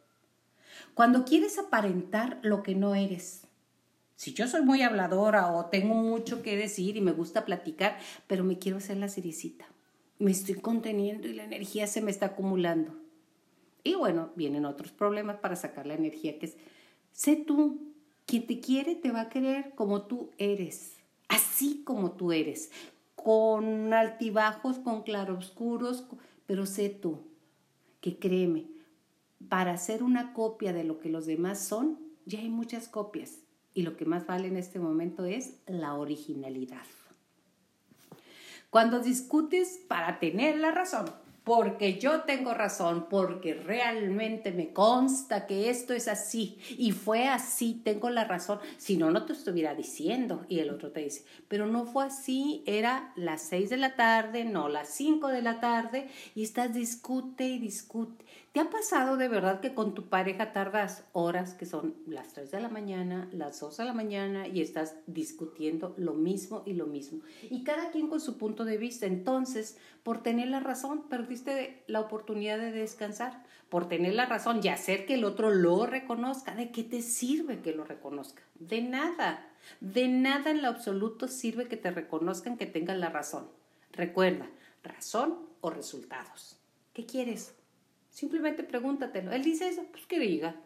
Cuando 0.94 1.26
quieres 1.26 1.58
aparentar 1.58 2.38
lo 2.40 2.62
que 2.62 2.74
no 2.74 2.94
eres. 2.94 3.42
Si 4.16 4.32
yo 4.32 4.48
soy 4.48 4.62
muy 4.62 4.80
habladora 4.80 5.52
o 5.52 5.66
tengo 5.66 5.94
mucho 5.94 6.40
que 6.40 6.56
decir 6.56 6.96
y 6.96 7.02
me 7.02 7.12
gusta 7.12 7.44
platicar, 7.44 7.98
pero 8.26 8.42
me 8.42 8.58
quiero 8.58 8.78
hacer 8.78 8.96
la 8.96 9.10
cericita. 9.10 9.66
me 10.18 10.30
estoy 10.30 10.54
conteniendo 10.54 11.28
y 11.28 11.34
la 11.34 11.44
energía 11.44 11.86
se 11.86 12.00
me 12.00 12.10
está 12.10 12.26
acumulando. 12.26 12.94
Y 13.84 13.96
bueno, 13.96 14.30
vienen 14.34 14.64
otros 14.64 14.92
problemas 14.92 15.36
para 15.36 15.56
sacar 15.56 15.86
la 15.86 15.94
energía, 15.94 16.38
que 16.38 16.46
es, 16.46 16.56
sé 17.12 17.36
tú, 17.36 17.92
quien 18.26 18.46
te 18.46 18.60
quiere 18.60 18.94
te 18.94 19.10
va 19.10 19.22
a 19.22 19.28
querer 19.28 19.74
como 19.74 20.02
tú 20.02 20.30
eres, 20.38 20.96
así 21.28 21.82
como 21.84 22.12
tú 22.12 22.32
eres, 22.32 22.70
con 23.14 23.92
altibajos, 23.92 24.78
con 24.78 25.02
claroscuros, 25.02 26.04
pero 26.46 26.66
sé 26.66 26.88
tú, 26.88 27.20
que 28.00 28.18
créeme, 28.18 28.66
para 29.48 29.72
hacer 29.72 30.02
una 30.02 30.32
copia 30.32 30.72
de 30.72 30.84
lo 30.84 31.00
que 31.00 31.08
los 31.08 31.26
demás 31.26 31.58
son, 31.58 31.98
ya 32.26 32.38
hay 32.38 32.48
muchas 32.48 32.88
copias 32.88 33.38
y 33.74 33.82
lo 33.82 33.96
que 33.96 34.04
más 34.04 34.26
vale 34.26 34.48
en 34.48 34.56
este 34.56 34.78
momento 34.78 35.24
es 35.24 35.58
la 35.66 35.94
originalidad. 35.94 36.84
Cuando 38.70 39.00
discutes 39.00 39.80
para 39.88 40.20
tener 40.20 40.56
la 40.58 40.70
razón, 40.70 41.06
porque 41.44 41.98
yo 41.98 42.22
tengo 42.22 42.54
razón, 42.54 43.06
porque 43.08 43.54
realmente 43.54 44.52
me 44.52 44.72
consta 44.72 45.46
que 45.46 45.70
esto 45.70 45.94
es 45.94 46.06
así 46.08 46.58
y 46.76 46.92
fue 46.92 47.28
así, 47.28 47.80
tengo 47.82 48.10
la 48.10 48.24
razón, 48.24 48.60
si 48.76 48.96
no, 48.96 49.10
no 49.10 49.24
te 49.24 49.32
estuviera 49.32 49.74
diciendo. 49.74 50.44
Y 50.48 50.58
el 50.58 50.70
otro 50.70 50.92
te 50.92 51.00
dice, 51.00 51.24
pero 51.48 51.66
no 51.66 51.86
fue 51.86 52.04
así, 52.04 52.62
era 52.66 53.12
las 53.16 53.42
seis 53.42 53.70
de 53.70 53.78
la 53.78 53.96
tarde, 53.96 54.44
no 54.44 54.68
las 54.68 54.88
cinco 54.90 55.28
de 55.28 55.42
la 55.42 55.60
tarde 55.60 56.08
y 56.34 56.42
estás 56.42 56.74
discute 56.74 57.44
y 57.44 57.58
discute. 57.58 58.24
¿Te 58.52 58.58
ha 58.58 58.68
pasado 58.68 59.16
de 59.16 59.28
verdad 59.28 59.60
que 59.60 59.74
con 59.74 59.94
tu 59.94 60.08
pareja 60.08 60.52
tardas 60.52 61.04
horas, 61.12 61.54
que 61.54 61.66
son 61.66 61.94
las 62.08 62.32
3 62.32 62.50
de 62.50 62.60
la 62.60 62.68
mañana, 62.68 63.28
las 63.30 63.60
2 63.60 63.76
de 63.76 63.84
la 63.84 63.92
mañana, 63.92 64.48
y 64.48 64.60
estás 64.60 64.96
discutiendo 65.06 65.94
lo 65.96 66.14
mismo 66.14 66.64
y 66.66 66.72
lo 66.72 66.86
mismo? 66.86 67.20
Y 67.48 67.62
cada 67.62 67.92
quien 67.92 68.08
con 68.08 68.20
su 68.20 68.38
punto 68.38 68.64
de 68.64 68.76
vista. 68.76 69.06
Entonces, 69.06 69.78
por 70.02 70.24
tener 70.24 70.48
la 70.48 70.58
razón, 70.58 71.08
perdiste 71.08 71.84
la 71.86 72.00
oportunidad 72.00 72.58
de 72.58 72.72
descansar. 72.72 73.44
Por 73.68 73.88
tener 73.88 74.14
la 74.14 74.26
razón 74.26 74.58
y 74.64 74.68
hacer 74.68 75.06
que 75.06 75.14
el 75.14 75.22
otro 75.22 75.50
lo 75.50 75.86
reconozca. 75.86 76.52
¿De 76.56 76.72
qué 76.72 76.82
te 76.82 77.02
sirve 77.02 77.60
que 77.60 77.72
lo 77.72 77.84
reconozca? 77.84 78.42
De 78.58 78.82
nada. 78.82 79.46
De 79.80 80.08
nada 80.08 80.50
en 80.50 80.62
lo 80.62 80.66
absoluto 80.66 81.28
sirve 81.28 81.68
que 81.68 81.76
te 81.76 81.92
reconozcan 81.92 82.56
que 82.56 82.66
tengan 82.66 82.98
la 82.98 83.10
razón. 83.10 83.48
Recuerda, 83.92 84.50
razón 84.82 85.38
o 85.60 85.70
resultados. 85.70 86.56
¿Qué 86.94 87.06
quieres? 87.06 87.54
Simplemente 88.10 88.62
pregúntatelo. 88.62 89.32
Él 89.32 89.42
dice 89.42 89.68
eso, 89.68 89.84
pues 89.90 90.06
que 90.06 90.18
diga. 90.18 90.56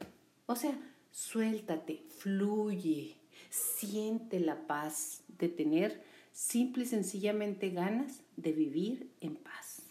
O 0.46 0.56
sea, 0.56 0.76
suéltate, 1.10 2.04
fluye, 2.08 3.16
siente 3.50 4.40
la 4.40 4.66
paz 4.66 5.22
de 5.38 5.48
tener 5.48 6.02
simple 6.32 6.82
y 6.84 6.86
sencillamente 6.86 7.70
ganas 7.70 8.22
de 8.36 8.52
vivir 8.52 9.10
en 9.20 9.36
paz. 9.36 9.82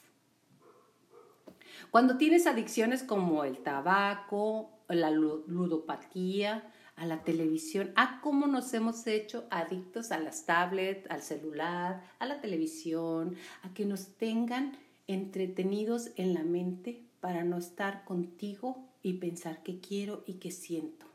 Cuando 1.89 2.17
tienes 2.17 2.47
adicciones 2.47 3.03
como 3.03 3.43
el 3.43 3.59
tabaco, 3.59 4.71
la 4.89 5.11
ludopatía, 5.11 6.69
a 6.95 7.05
la 7.05 7.23
televisión, 7.23 7.91
a 7.95 8.21
cómo 8.21 8.47
nos 8.47 8.73
hemos 8.73 9.07
hecho 9.07 9.45
adictos 9.49 10.11
a 10.11 10.19
las 10.19 10.45
tablets, 10.45 11.09
al 11.09 11.21
celular, 11.21 12.03
a 12.19 12.25
la 12.25 12.39
televisión, 12.39 13.35
a 13.63 13.73
que 13.73 13.85
nos 13.85 14.15
tengan 14.17 14.77
entretenidos 15.07 16.11
en 16.17 16.33
la 16.33 16.43
mente 16.43 17.01
para 17.23 17.45
no 17.45 17.57
estar 17.57 18.03
contigo 18.03 18.85
y 19.01 19.13
pensar 19.13 19.63
qué 19.63 19.79
quiero 19.79 20.25
y 20.27 20.33
qué 20.33 20.51
siento. 20.51 21.05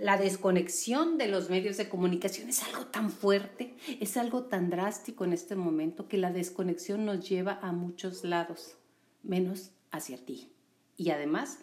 La 0.00 0.16
desconexión 0.16 1.16
de 1.16 1.28
los 1.28 1.48
medios 1.48 1.76
de 1.76 1.88
comunicación 1.88 2.48
es 2.48 2.64
algo 2.64 2.86
tan 2.86 3.08
fuerte, 3.08 3.76
es 4.00 4.16
algo 4.16 4.46
tan 4.46 4.68
drástico 4.68 5.24
en 5.24 5.32
este 5.32 5.54
momento 5.54 6.08
que 6.08 6.18
la 6.18 6.32
desconexión 6.32 7.04
nos 7.04 7.28
lleva 7.28 7.60
a 7.62 7.70
muchos 7.70 8.24
lados, 8.24 8.74
menos 9.22 9.70
hacia 9.92 10.16
ti. 10.18 10.50
Y 10.96 11.10
además, 11.10 11.60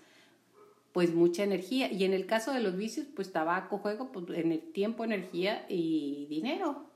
pues 0.94 1.14
mucha 1.14 1.44
energía. 1.44 1.92
Y 1.92 2.06
en 2.06 2.14
el 2.14 2.26
caso 2.26 2.54
de 2.54 2.62
los 2.62 2.78
vicios, 2.78 3.08
pues 3.14 3.34
tabaco, 3.34 3.80
juego, 3.80 4.14
pues 4.14 4.26
en 4.40 4.54
el 4.54 4.72
tiempo, 4.72 5.04
energía 5.04 5.66
y 5.68 6.28
dinero. 6.30 6.89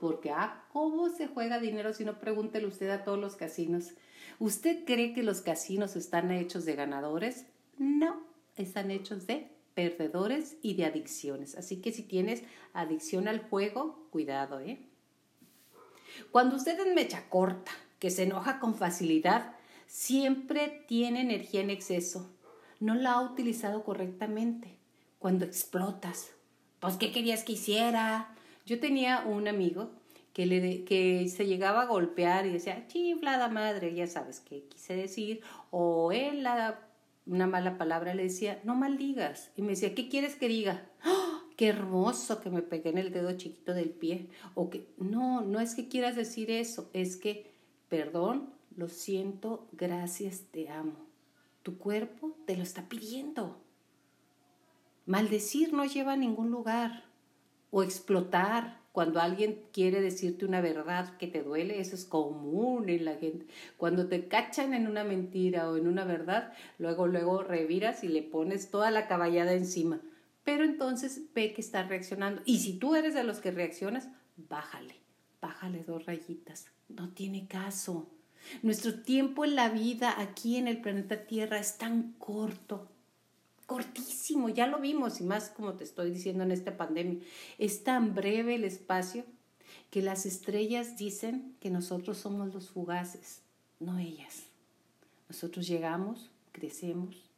Porque, 0.00 0.30
ah, 0.30 0.64
¿cómo 0.72 1.10
se 1.10 1.28
juega 1.28 1.60
dinero 1.60 1.92
si 1.92 2.04
no 2.04 2.18
pregúntele 2.18 2.66
usted 2.66 2.88
a 2.88 3.04
todos 3.04 3.18
los 3.18 3.36
casinos? 3.36 3.90
¿Usted 4.38 4.84
cree 4.86 5.12
que 5.12 5.22
los 5.22 5.42
casinos 5.42 5.94
están 5.94 6.30
hechos 6.30 6.64
de 6.64 6.74
ganadores? 6.74 7.44
No, 7.76 8.22
están 8.56 8.90
hechos 8.90 9.26
de 9.26 9.50
perdedores 9.74 10.56
y 10.62 10.74
de 10.74 10.86
adicciones. 10.86 11.54
Así 11.54 11.82
que 11.82 11.92
si 11.92 12.02
tienes 12.02 12.42
adicción 12.72 13.28
al 13.28 13.40
juego, 13.40 14.08
cuidado, 14.10 14.60
¿eh? 14.60 14.80
Cuando 16.30 16.56
usted 16.56 16.78
es 16.80 16.94
mecha 16.94 17.28
corta, 17.28 17.70
que 17.98 18.10
se 18.10 18.22
enoja 18.22 18.58
con 18.58 18.74
facilidad, 18.74 19.54
siempre 19.86 20.84
tiene 20.88 21.20
energía 21.20 21.60
en 21.60 21.70
exceso. 21.70 22.30
No 22.80 22.94
la 22.94 23.12
ha 23.12 23.20
utilizado 23.20 23.84
correctamente. 23.84 24.78
Cuando 25.18 25.44
explotas, 25.44 26.30
pues 26.80 26.96
¿qué 26.96 27.12
querías 27.12 27.44
que 27.44 27.52
hiciera? 27.52 28.34
Yo 28.70 28.78
tenía 28.78 29.24
un 29.26 29.48
amigo 29.48 29.90
que, 30.32 30.46
le 30.46 30.84
que 30.84 31.28
se 31.28 31.44
llegaba 31.44 31.82
a 31.82 31.86
golpear 31.86 32.46
y 32.46 32.52
decía, 32.52 32.86
chiflada 32.86 33.48
madre, 33.48 33.92
ya 33.96 34.06
sabes 34.06 34.38
qué 34.38 34.62
quise 34.68 34.94
decir, 34.94 35.40
o 35.72 36.12
él 36.12 36.44
la, 36.44 36.88
una 37.26 37.48
mala 37.48 37.78
palabra 37.78 38.14
le 38.14 38.22
decía, 38.22 38.60
no 38.62 38.76
maldigas, 38.76 39.50
y 39.56 39.62
me 39.62 39.70
decía, 39.70 39.92
¿qué 39.96 40.08
quieres 40.08 40.36
que 40.36 40.46
diga? 40.46 40.88
¡Oh, 41.04 41.40
qué 41.56 41.66
hermoso 41.66 42.40
que 42.40 42.48
me 42.48 42.62
pegué 42.62 42.90
en 42.90 42.98
el 42.98 43.10
dedo 43.10 43.32
chiquito 43.32 43.74
del 43.74 43.90
pie, 43.90 44.28
o 44.54 44.70
que, 44.70 44.86
no, 44.98 45.40
no 45.40 45.58
es 45.58 45.74
que 45.74 45.88
quieras 45.88 46.14
decir 46.14 46.48
eso, 46.52 46.90
es 46.92 47.16
que, 47.16 47.52
perdón, 47.88 48.50
lo 48.76 48.88
siento, 48.88 49.66
gracias, 49.72 50.42
te 50.52 50.68
amo. 50.68 51.08
Tu 51.64 51.76
cuerpo 51.76 52.36
te 52.46 52.56
lo 52.56 52.62
está 52.62 52.88
pidiendo. 52.88 53.56
Maldecir 55.06 55.72
no 55.72 55.84
lleva 55.86 56.12
a 56.12 56.16
ningún 56.16 56.52
lugar, 56.52 57.09
o 57.70 57.82
explotar, 57.82 58.80
cuando 58.92 59.20
alguien 59.20 59.62
quiere 59.72 60.00
decirte 60.00 60.44
una 60.44 60.60
verdad 60.60 61.16
que 61.16 61.28
te 61.28 61.42
duele, 61.42 61.80
eso 61.80 61.94
es 61.94 62.04
común 62.04 62.88
en 62.88 63.04
la 63.04 63.14
gente. 63.14 63.46
Cuando 63.76 64.08
te 64.08 64.26
cachan 64.26 64.74
en 64.74 64.88
una 64.88 65.04
mentira 65.04 65.70
o 65.70 65.76
en 65.76 65.86
una 65.86 66.04
verdad, 66.04 66.52
luego, 66.78 67.06
luego 67.06 67.42
reviras 67.42 68.02
y 68.02 68.08
le 68.08 68.22
pones 68.22 68.70
toda 68.70 68.90
la 68.90 69.06
caballada 69.06 69.52
encima. 69.52 70.00
Pero 70.42 70.64
entonces 70.64 71.22
ve 71.34 71.52
que 71.52 71.60
está 71.60 71.84
reaccionando. 71.84 72.42
Y 72.44 72.58
si 72.58 72.78
tú 72.78 72.96
eres 72.96 73.14
de 73.14 73.22
los 73.22 73.38
que 73.38 73.52
reaccionas, 73.52 74.08
bájale, 74.36 74.96
bájale 75.40 75.84
dos 75.84 76.06
rayitas. 76.06 76.66
No 76.88 77.10
tiene 77.10 77.46
caso. 77.46 78.10
Nuestro 78.62 79.02
tiempo 79.02 79.44
en 79.44 79.54
la 79.54 79.68
vida 79.68 80.20
aquí 80.20 80.56
en 80.56 80.66
el 80.66 80.80
planeta 80.80 81.26
Tierra 81.26 81.60
es 81.60 81.78
tan 81.78 82.14
corto 82.14 82.89
cortísimo, 83.70 84.48
ya 84.48 84.66
lo 84.66 84.80
vimos 84.80 85.20
y 85.20 85.22
más 85.22 85.48
como 85.48 85.74
te 85.74 85.84
estoy 85.84 86.10
diciendo 86.10 86.42
en 86.42 86.50
esta 86.50 86.76
pandemia. 86.76 87.20
Es 87.56 87.84
tan 87.84 88.16
breve 88.16 88.56
el 88.56 88.64
espacio 88.64 89.24
que 89.90 90.02
las 90.02 90.26
estrellas 90.26 90.96
dicen 90.96 91.54
que 91.60 91.70
nosotros 91.70 92.18
somos 92.18 92.52
los 92.52 92.68
fugaces, 92.68 93.42
no 93.78 93.96
ellas. 94.00 94.46
Nosotros 95.28 95.68
llegamos, 95.68 96.32
crecemos, 96.50 97.30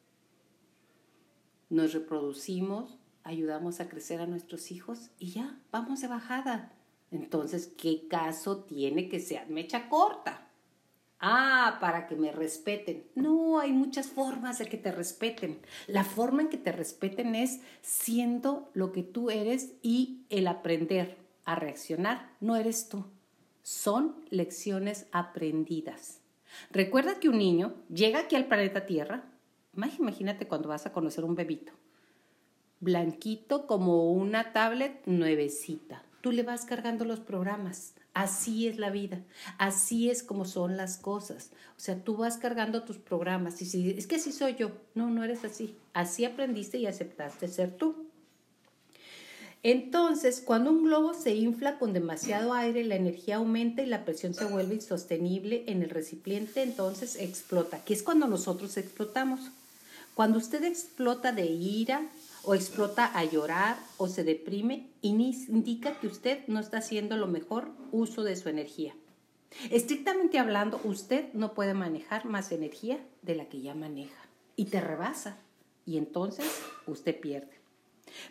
nos 1.69 1.93
reproducimos, 1.93 2.97
ayudamos 3.25 3.81
a 3.81 3.91
crecer 3.91 4.23
a 4.23 4.27
nuestros 4.27 4.71
hijos 4.71 5.11
y 5.19 5.33
ya, 5.33 5.61
vamos 5.71 6.01
de 6.01 6.09
bajada. 6.09 6.73
Entonces, 7.11 7.71
¿qué 7.77 8.09
caso 8.09 8.65
tiene 8.65 9.11
que 9.11 9.21
sea 9.21 9.45
mecha 9.51 9.91
corta? 9.91 10.49
Ah, 11.25 11.79
para 11.81 12.09
que 12.09 12.17
me 12.17 12.33
respeten. 12.33 13.05
No, 13.15 13.61
hay 13.61 13.73
muchas 13.73 14.09
formas 14.09 14.59
de 14.59 14.67
que 14.67 14.77
te 14.77 14.91
respeten. 14.91 15.61
La 15.87 16.03
forma 16.03 16.43
en 16.43 16.49
que 16.49 16.59
te 16.59 16.73
respeten 16.73 17.37
es 17.37 17.61
siendo 17.81 18.69
lo 18.75 18.91
que 18.91 19.05
tú 19.05 19.31
eres 19.31 19.75
y 19.83 20.23
el 20.31 20.49
aprender 20.49 21.17
a 21.45 21.55
reaccionar 21.55 22.29
no 22.41 22.57
eres 22.57 22.89
tú. 22.89 23.05
Son 23.63 24.17
lecciones 24.31 25.07
aprendidas. 25.13 26.19
Recuerda 26.73 27.21
que 27.21 27.29
un 27.29 27.39
niño 27.39 27.73
llega 27.89 28.19
aquí 28.19 28.35
al 28.35 28.47
planeta 28.47 28.85
Tierra. 28.85 29.23
Imagínate 29.77 30.49
cuando 30.49 30.71
vas 30.71 30.87
a 30.87 30.93
conocer 30.93 31.23
un 31.23 31.37
bebito. 31.37 31.73
Blanquito 32.81 33.69
como 33.69 34.11
una 34.11 34.53
tablet 34.53 35.01
nuevecita. 35.07 36.03
Tú 36.21 36.33
le 36.33 36.43
vas 36.43 36.65
cargando 36.65 37.05
los 37.05 37.21
programas 37.21 37.95
Así 38.15 38.69
es 38.69 38.79
la 38.79 38.91
vida, 38.91 39.23
así 39.57 40.11
es 40.11 40.23
como 40.23 40.45
son 40.45 40.77
las 40.77 40.99
cosas. 40.99 41.51
O 41.79 41.81
sea, 41.81 41.97
tú 41.97 42.17
vas 42.17 42.37
cargando 42.37 42.83
tus 42.83 42.99
programas 42.99 43.63
y 43.63 43.65
si 43.65 43.91
es 43.91 44.07
que 44.07 44.17
así 44.17 44.33
soy 44.33 44.55
yo, 44.55 44.73
no, 44.95 45.09
no 45.09 45.25
eres 45.25 45.45
así. 45.45 45.77
Así 45.95 46.27
aprendiste 46.27 46.77
y 46.77 46.87
aceptaste 46.87 47.49
ser 47.49 47.75
tú. 47.77 48.07
Entonces, 49.63 50.43
cuando 50.45 50.71
un 50.71 50.83
globo 50.83 51.15
se 51.15 51.35
infla 51.37 51.79
con 51.79 51.93
demasiado 51.93 52.53
aire, 52.53 52.85
la 52.85 52.97
energía 52.97 53.37
aumenta 53.37 53.83
y 53.83 53.87
la 53.87 54.05
presión 54.05 54.35
se 54.35 54.45
vuelve 54.45 54.75
insostenible 54.75 55.63
en 55.69 55.83
el 55.83 55.91
recipiente, 55.91 56.63
entonces 56.63 57.15
explota, 57.17 57.83
que 57.85 57.95
es 57.95 58.03
cuando 58.03 58.27
nosotros 58.27 58.77
explotamos. 58.77 59.41
Cuando 60.15 60.39
usted 60.39 60.65
explota 60.65 61.31
de 61.33 61.47
ira, 61.47 62.03
o 62.45 62.55
explota 62.55 63.07
a 63.07 63.25
llorar 63.25 63.77
o 63.97 64.09
se 64.09 64.25
deprime, 64.25 64.91
indica 65.01 65.99
que 65.99 66.07
usted 66.07 66.47
no 66.49 66.61
está 66.61 66.79
haciendo 66.79 67.17
lo 67.17 67.27
mejor 67.27 67.71
uso 67.91 68.25
de 68.25 68.37
su 68.37 68.49
energía. 68.49 68.95
Estrictamente 69.71 70.39
hablando, 70.39 70.81
usted 70.85 71.33
no 71.35 71.55
puede 71.55 71.75
manejar 71.75 72.25
más 72.25 72.53
energía 72.53 72.99
de 73.23 73.35
la 73.35 73.47
que 73.47 73.61
ya 73.61 73.75
maneja 73.75 74.29
y 74.57 74.67
te 74.67 74.81
rebasa 74.81 75.39
y 75.85 75.99
entonces 75.99 76.47
usted 76.87 77.19
pierde. 77.21 77.61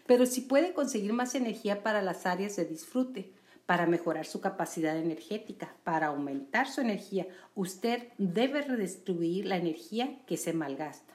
Pero 0.05 0.25
si 0.25 0.41
puede 0.41 0.73
conseguir 0.73 1.13
más 1.13 1.35
energía 1.35 1.83
para 1.83 2.01
las 2.01 2.25
áreas 2.25 2.55
de 2.55 2.65
disfrute, 2.65 3.31
para 3.65 3.85
mejorar 3.85 4.25
su 4.25 4.41
capacidad 4.41 4.97
energética, 4.97 5.75
para 5.83 6.07
aumentar 6.07 6.67
su 6.67 6.81
energía, 6.81 7.27
usted 7.55 8.09
debe 8.17 8.61
redistribuir 8.61 9.45
la 9.45 9.57
energía 9.57 10.25
que 10.25 10.37
se 10.37 10.53
malgasta. 10.53 11.13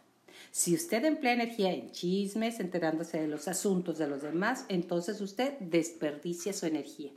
Si 0.51 0.75
usted 0.75 1.05
emplea 1.05 1.35
energía 1.35 1.73
en 1.73 1.91
chismes, 1.91 2.61
enterándose 2.61 3.21
de 3.21 3.29
los 3.29 3.49
asuntos 3.49 3.99
de 3.99 4.09
los 4.09 4.23
demás, 4.23 4.65
entonces 4.69 5.21
usted 5.21 5.59
desperdicia 5.59 6.53
su 6.53 6.67
energía. 6.67 7.13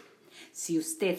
Si 0.52 0.78
usted 0.78 1.18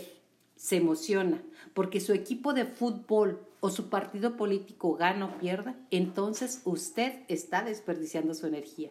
se 0.56 0.76
emociona 0.76 1.42
porque 1.72 2.00
su 2.00 2.12
equipo 2.12 2.52
de 2.52 2.66
fútbol 2.66 3.40
o 3.60 3.70
su 3.70 3.88
partido 3.88 4.36
político 4.36 4.94
gana 4.94 5.26
o 5.26 5.38
pierda, 5.38 5.74
entonces 5.90 6.60
usted 6.64 7.20
está 7.28 7.62
desperdiciando 7.62 8.34
su 8.34 8.46
energía. 8.46 8.90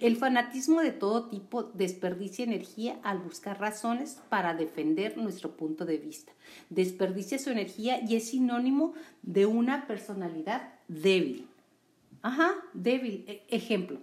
El 0.00 0.16
fanatismo 0.16 0.82
de 0.82 0.92
todo 0.92 1.28
tipo 1.28 1.62
desperdicia 1.62 2.44
energía 2.44 2.98
al 3.02 3.18
buscar 3.18 3.58
razones 3.58 4.20
para 4.28 4.54
defender 4.54 5.16
nuestro 5.16 5.56
punto 5.56 5.86
de 5.86 5.96
vista. 5.96 6.32
Desperdicia 6.68 7.38
su 7.38 7.50
energía 7.50 8.00
y 8.06 8.16
es 8.16 8.28
sinónimo 8.28 8.92
de 9.22 9.46
una 9.46 9.86
personalidad 9.86 10.74
débil. 10.88 11.49
Ajá, 12.22 12.54
débil. 12.74 13.24
E, 13.26 13.42
ejemplo, 13.48 13.98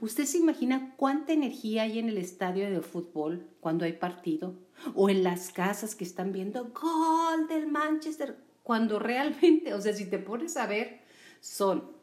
¿usted 0.00 0.24
se 0.24 0.38
imagina 0.38 0.94
cuánta 0.96 1.32
energía 1.32 1.82
hay 1.82 1.98
en 1.98 2.08
el 2.08 2.18
estadio 2.18 2.70
de 2.70 2.80
fútbol 2.80 3.46
cuando 3.60 3.84
hay 3.84 3.94
partido? 3.94 4.54
O 4.94 5.08
en 5.08 5.24
las 5.24 5.50
casas 5.50 5.94
que 5.94 6.04
están 6.04 6.32
viendo 6.32 6.70
gol 6.70 7.48
del 7.48 7.66
Manchester, 7.66 8.36
cuando 8.62 8.98
realmente, 9.10 9.74
o 9.74 9.80
sea, 9.80 9.92
si 9.92 10.06
te 10.06 10.18
pones 10.18 10.56
a 10.56 10.66
ver, 10.66 11.00
son 11.40 11.96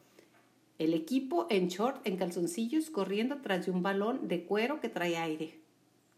el 0.80 0.94
equipo 0.94 1.48
en 1.50 1.68
short, 1.70 2.06
en 2.06 2.18
calzoncillos, 2.18 2.90
corriendo 2.90 3.38
tras 3.42 3.66
de 3.66 3.72
un 3.72 3.84
balón 3.84 4.28
de 4.28 4.44
cuero 4.44 4.82
que 4.82 4.90
trae 4.90 5.18
aire. 5.18 5.60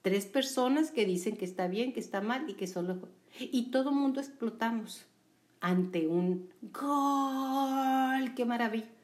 Tres 0.02 0.26
personas 0.26 0.92
que 0.92 1.06
dicen 1.06 1.36
que 1.36 1.46
está 1.46 1.68
bien, 1.68 1.92
que 1.92 2.00
está 2.00 2.22
mal 2.22 2.50
y 2.50 2.54
que 2.54 2.68
solo... 2.68 3.10
Y 3.40 3.72
todo 3.72 3.92
mundo 3.92 4.22
explotamos 4.22 5.06
ante 5.60 6.08
un 6.08 6.50
gol. 6.72 8.34
¡Qué 8.36 8.46
maravilla! 8.46 8.95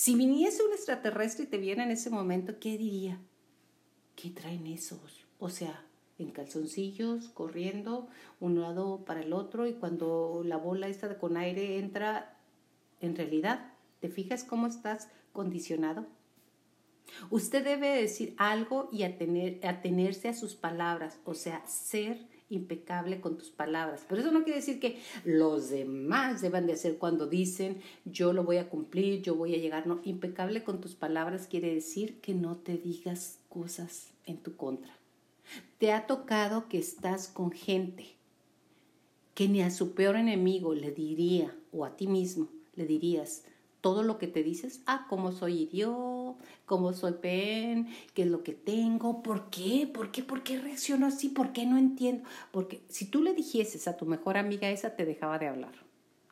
Si 0.00 0.14
viniese 0.14 0.62
un 0.62 0.72
extraterrestre 0.72 1.44
y 1.44 1.46
te 1.46 1.58
viera 1.58 1.84
en 1.84 1.90
ese 1.90 2.08
momento, 2.08 2.58
¿qué 2.58 2.78
diría? 2.78 3.20
¿Qué 4.16 4.30
traen 4.30 4.66
esos? 4.66 5.26
O 5.38 5.50
sea, 5.50 5.84
en 6.18 6.30
calzoncillos, 6.30 7.28
corriendo 7.28 8.08
un 8.40 8.62
lado 8.62 9.04
para 9.04 9.20
el 9.20 9.34
otro 9.34 9.66
y 9.66 9.74
cuando 9.74 10.40
la 10.42 10.56
bola 10.56 10.88
esta 10.88 11.18
con 11.18 11.36
aire 11.36 11.78
entra, 11.78 12.38
en 13.02 13.14
realidad, 13.14 13.74
¿te 14.00 14.08
fijas 14.08 14.42
cómo 14.42 14.68
estás 14.68 15.10
condicionado? 15.34 16.06
Usted 17.28 17.62
debe 17.62 17.88
decir 17.88 18.34
algo 18.38 18.88
y 18.90 19.02
atenerse 19.02 20.30
a 20.30 20.34
sus 20.34 20.54
palabras, 20.54 21.20
o 21.26 21.34
sea, 21.34 21.62
ser 21.66 22.26
impecable 22.50 23.20
con 23.20 23.38
tus 23.38 23.50
palabras. 23.50 24.04
Pero 24.08 24.20
eso 24.20 24.32
no 24.32 24.42
quiere 24.42 24.58
decir 24.58 24.78
que 24.80 25.00
los 25.24 25.70
demás 25.70 26.42
deban 26.42 26.66
de 26.66 26.74
hacer 26.74 26.98
cuando 26.98 27.26
dicen 27.26 27.80
yo 28.04 28.32
lo 28.32 28.44
voy 28.44 28.58
a 28.58 28.68
cumplir, 28.68 29.22
yo 29.22 29.34
voy 29.34 29.54
a 29.54 29.58
llegar. 29.58 29.86
No, 29.86 30.00
impecable 30.04 30.62
con 30.62 30.80
tus 30.80 30.94
palabras 30.94 31.46
quiere 31.46 31.72
decir 31.72 32.20
que 32.20 32.34
no 32.34 32.56
te 32.56 32.76
digas 32.76 33.38
cosas 33.48 34.08
en 34.26 34.36
tu 34.36 34.56
contra. 34.56 34.92
Te 35.78 35.92
ha 35.92 36.06
tocado 36.06 36.68
que 36.68 36.78
estás 36.78 37.28
con 37.28 37.50
gente 37.52 38.06
que 39.34 39.48
ni 39.48 39.62
a 39.62 39.70
su 39.70 39.94
peor 39.94 40.16
enemigo 40.16 40.74
le 40.74 40.90
diría, 40.90 41.56
o 41.72 41.84
a 41.84 41.96
ti 41.96 42.06
mismo 42.06 42.48
le 42.74 42.84
dirías, 42.84 43.44
todo 43.80 44.02
lo 44.02 44.18
que 44.18 44.26
te 44.26 44.42
dices, 44.42 44.82
ah, 44.86 45.06
cómo 45.08 45.32
soy 45.32 45.62
idiota, 45.62 46.19
cómo 46.66 46.92
soy 46.92 47.12
pen, 47.12 47.88
qué 48.14 48.22
es 48.22 48.28
lo 48.28 48.42
que 48.42 48.52
tengo, 48.52 49.22
por 49.22 49.50
qué, 49.50 49.90
por 49.92 50.10
qué, 50.10 50.22
por 50.22 50.42
qué 50.42 50.58
reacciono 50.58 51.06
así, 51.06 51.28
por 51.28 51.52
qué 51.52 51.66
no 51.66 51.78
entiendo. 51.78 52.28
Porque 52.50 52.82
si 52.88 53.06
tú 53.06 53.22
le 53.22 53.34
dijeses 53.34 53.88
a 53.88 53.96
tu 53.96 54.06
mejor 54.06 54.36
amiga 54.36 54.68
esa, 54.68 54.96
te 54.96 55.04
dejaba 55.04 55.38
de 55.38 55.48
hablar. 55.48 55.72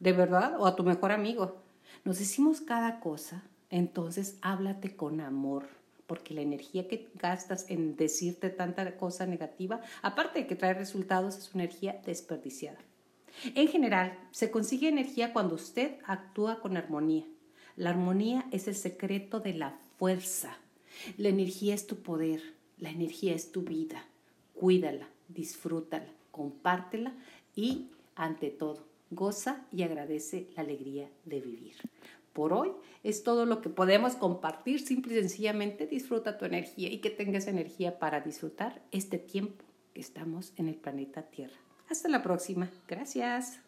¿De 0.01 0.12
verdad? 0.12 0.61
O 0.61 0.66
a 0.66 0.77
tu 0.77 0.85
mejor 0.85 1.12
amigo. 1.12 1.57
Nos 2.05 2.18
decimos 2.18 2.61
cada 2.61 3.01
cosa, 3.01 3.42
entonces 3.71 4.38
háblate 4.42 4.97
con 4.97 5.21
amor. 5.21 5.68
Porque 6.07 6.33
la 6.33 6.40
energía 6.40 6.88
que 6.88 7.09
gastas 7.16 7.66
en 7.68 7.97
decirte 7.97 8.49
tanta 8.49 8.97
cosa 8.97 9.27
negativa, 9.27 9.81
aparte 10.01 10.40
de 10.40 10.47
que 10.47 10.57
trae 10.57 10.73
resultados, 10.73 11.37
es 11.37 11.55
una 11.55 11.64
energía 11.64 12.01
desperdiciada. 12.07 12.79
En 13.55 13.68
general, 13.68 14.18
se 14.31 14.51
consigue 14.51 14.88
energía 14.88 15.33
cuando 15.33 15.55
usted 15.55 15.99
actúa 16.07 16.61
con 16.61 16.77
armonía 16.77 17.27
la 17.79 17.90
armonía 17.90 18.44
es 18.51 18.66
el 18.66 18.75
secreto 18.75 19.38
de 19.38 19.55
la 19.55 19.79
fuerza. 19.98 20.56
La 21.16 21.28
energía 21.28 21.74
es 21.74 21.87
tu 21.87 21.96
poder, 21.96 22.40
la 22.78 22.90
energía 22.90 23.34
es 23.34 23.52
tu 23.52 23.62
vida. 23.62 24.06
Cuídala, 24.54 25.08
disfrútala, 25.28 26.08
compártela 26.30 27.12
y, 27.54 27.88
ante 28.14 28.50
todo, 28.50 28.87
goza 29.11 29.66
y 29.72 29.82
agradece 29.82 30.48
la 30.56 30.62
alegría 30.62 31.08
de 31.24 31.40
vivir. 31.40 31.76
Por 32.32 32.52
hoy 32.52 32.70
es 33.02 33.24
todo 33.24 33.46
lo 33.46 33.61
que 33.61 33.68
podemos 33.68 34.14
compartir. 34.14 34.80
Simple 34.80 35.14
y 35.14 35.20
sencillamente 35.20 35.87
disfruta 35.87 36.38
tu 36.38 36.44
energía 36.44 36.88
y 36.88 36.98
que 36.98 37.11
tengas 37.11 37.48
energía 37.48 37.98
para 37.98 38.20
disfrutar 38.20 38.80
este 38.92 39.18
tiempo 39.18 39.64
que 39.92 40.00
estamos 40.00 40.52
en 40.56 40.68
el 40.68 40.76
planeta 40.76 41.22
Tierra. 41.22 41.56
Hasta 41.88 42.08
la 42.08 42.22
próxima. 42.22 42.70
Gracias. 42.87 43.67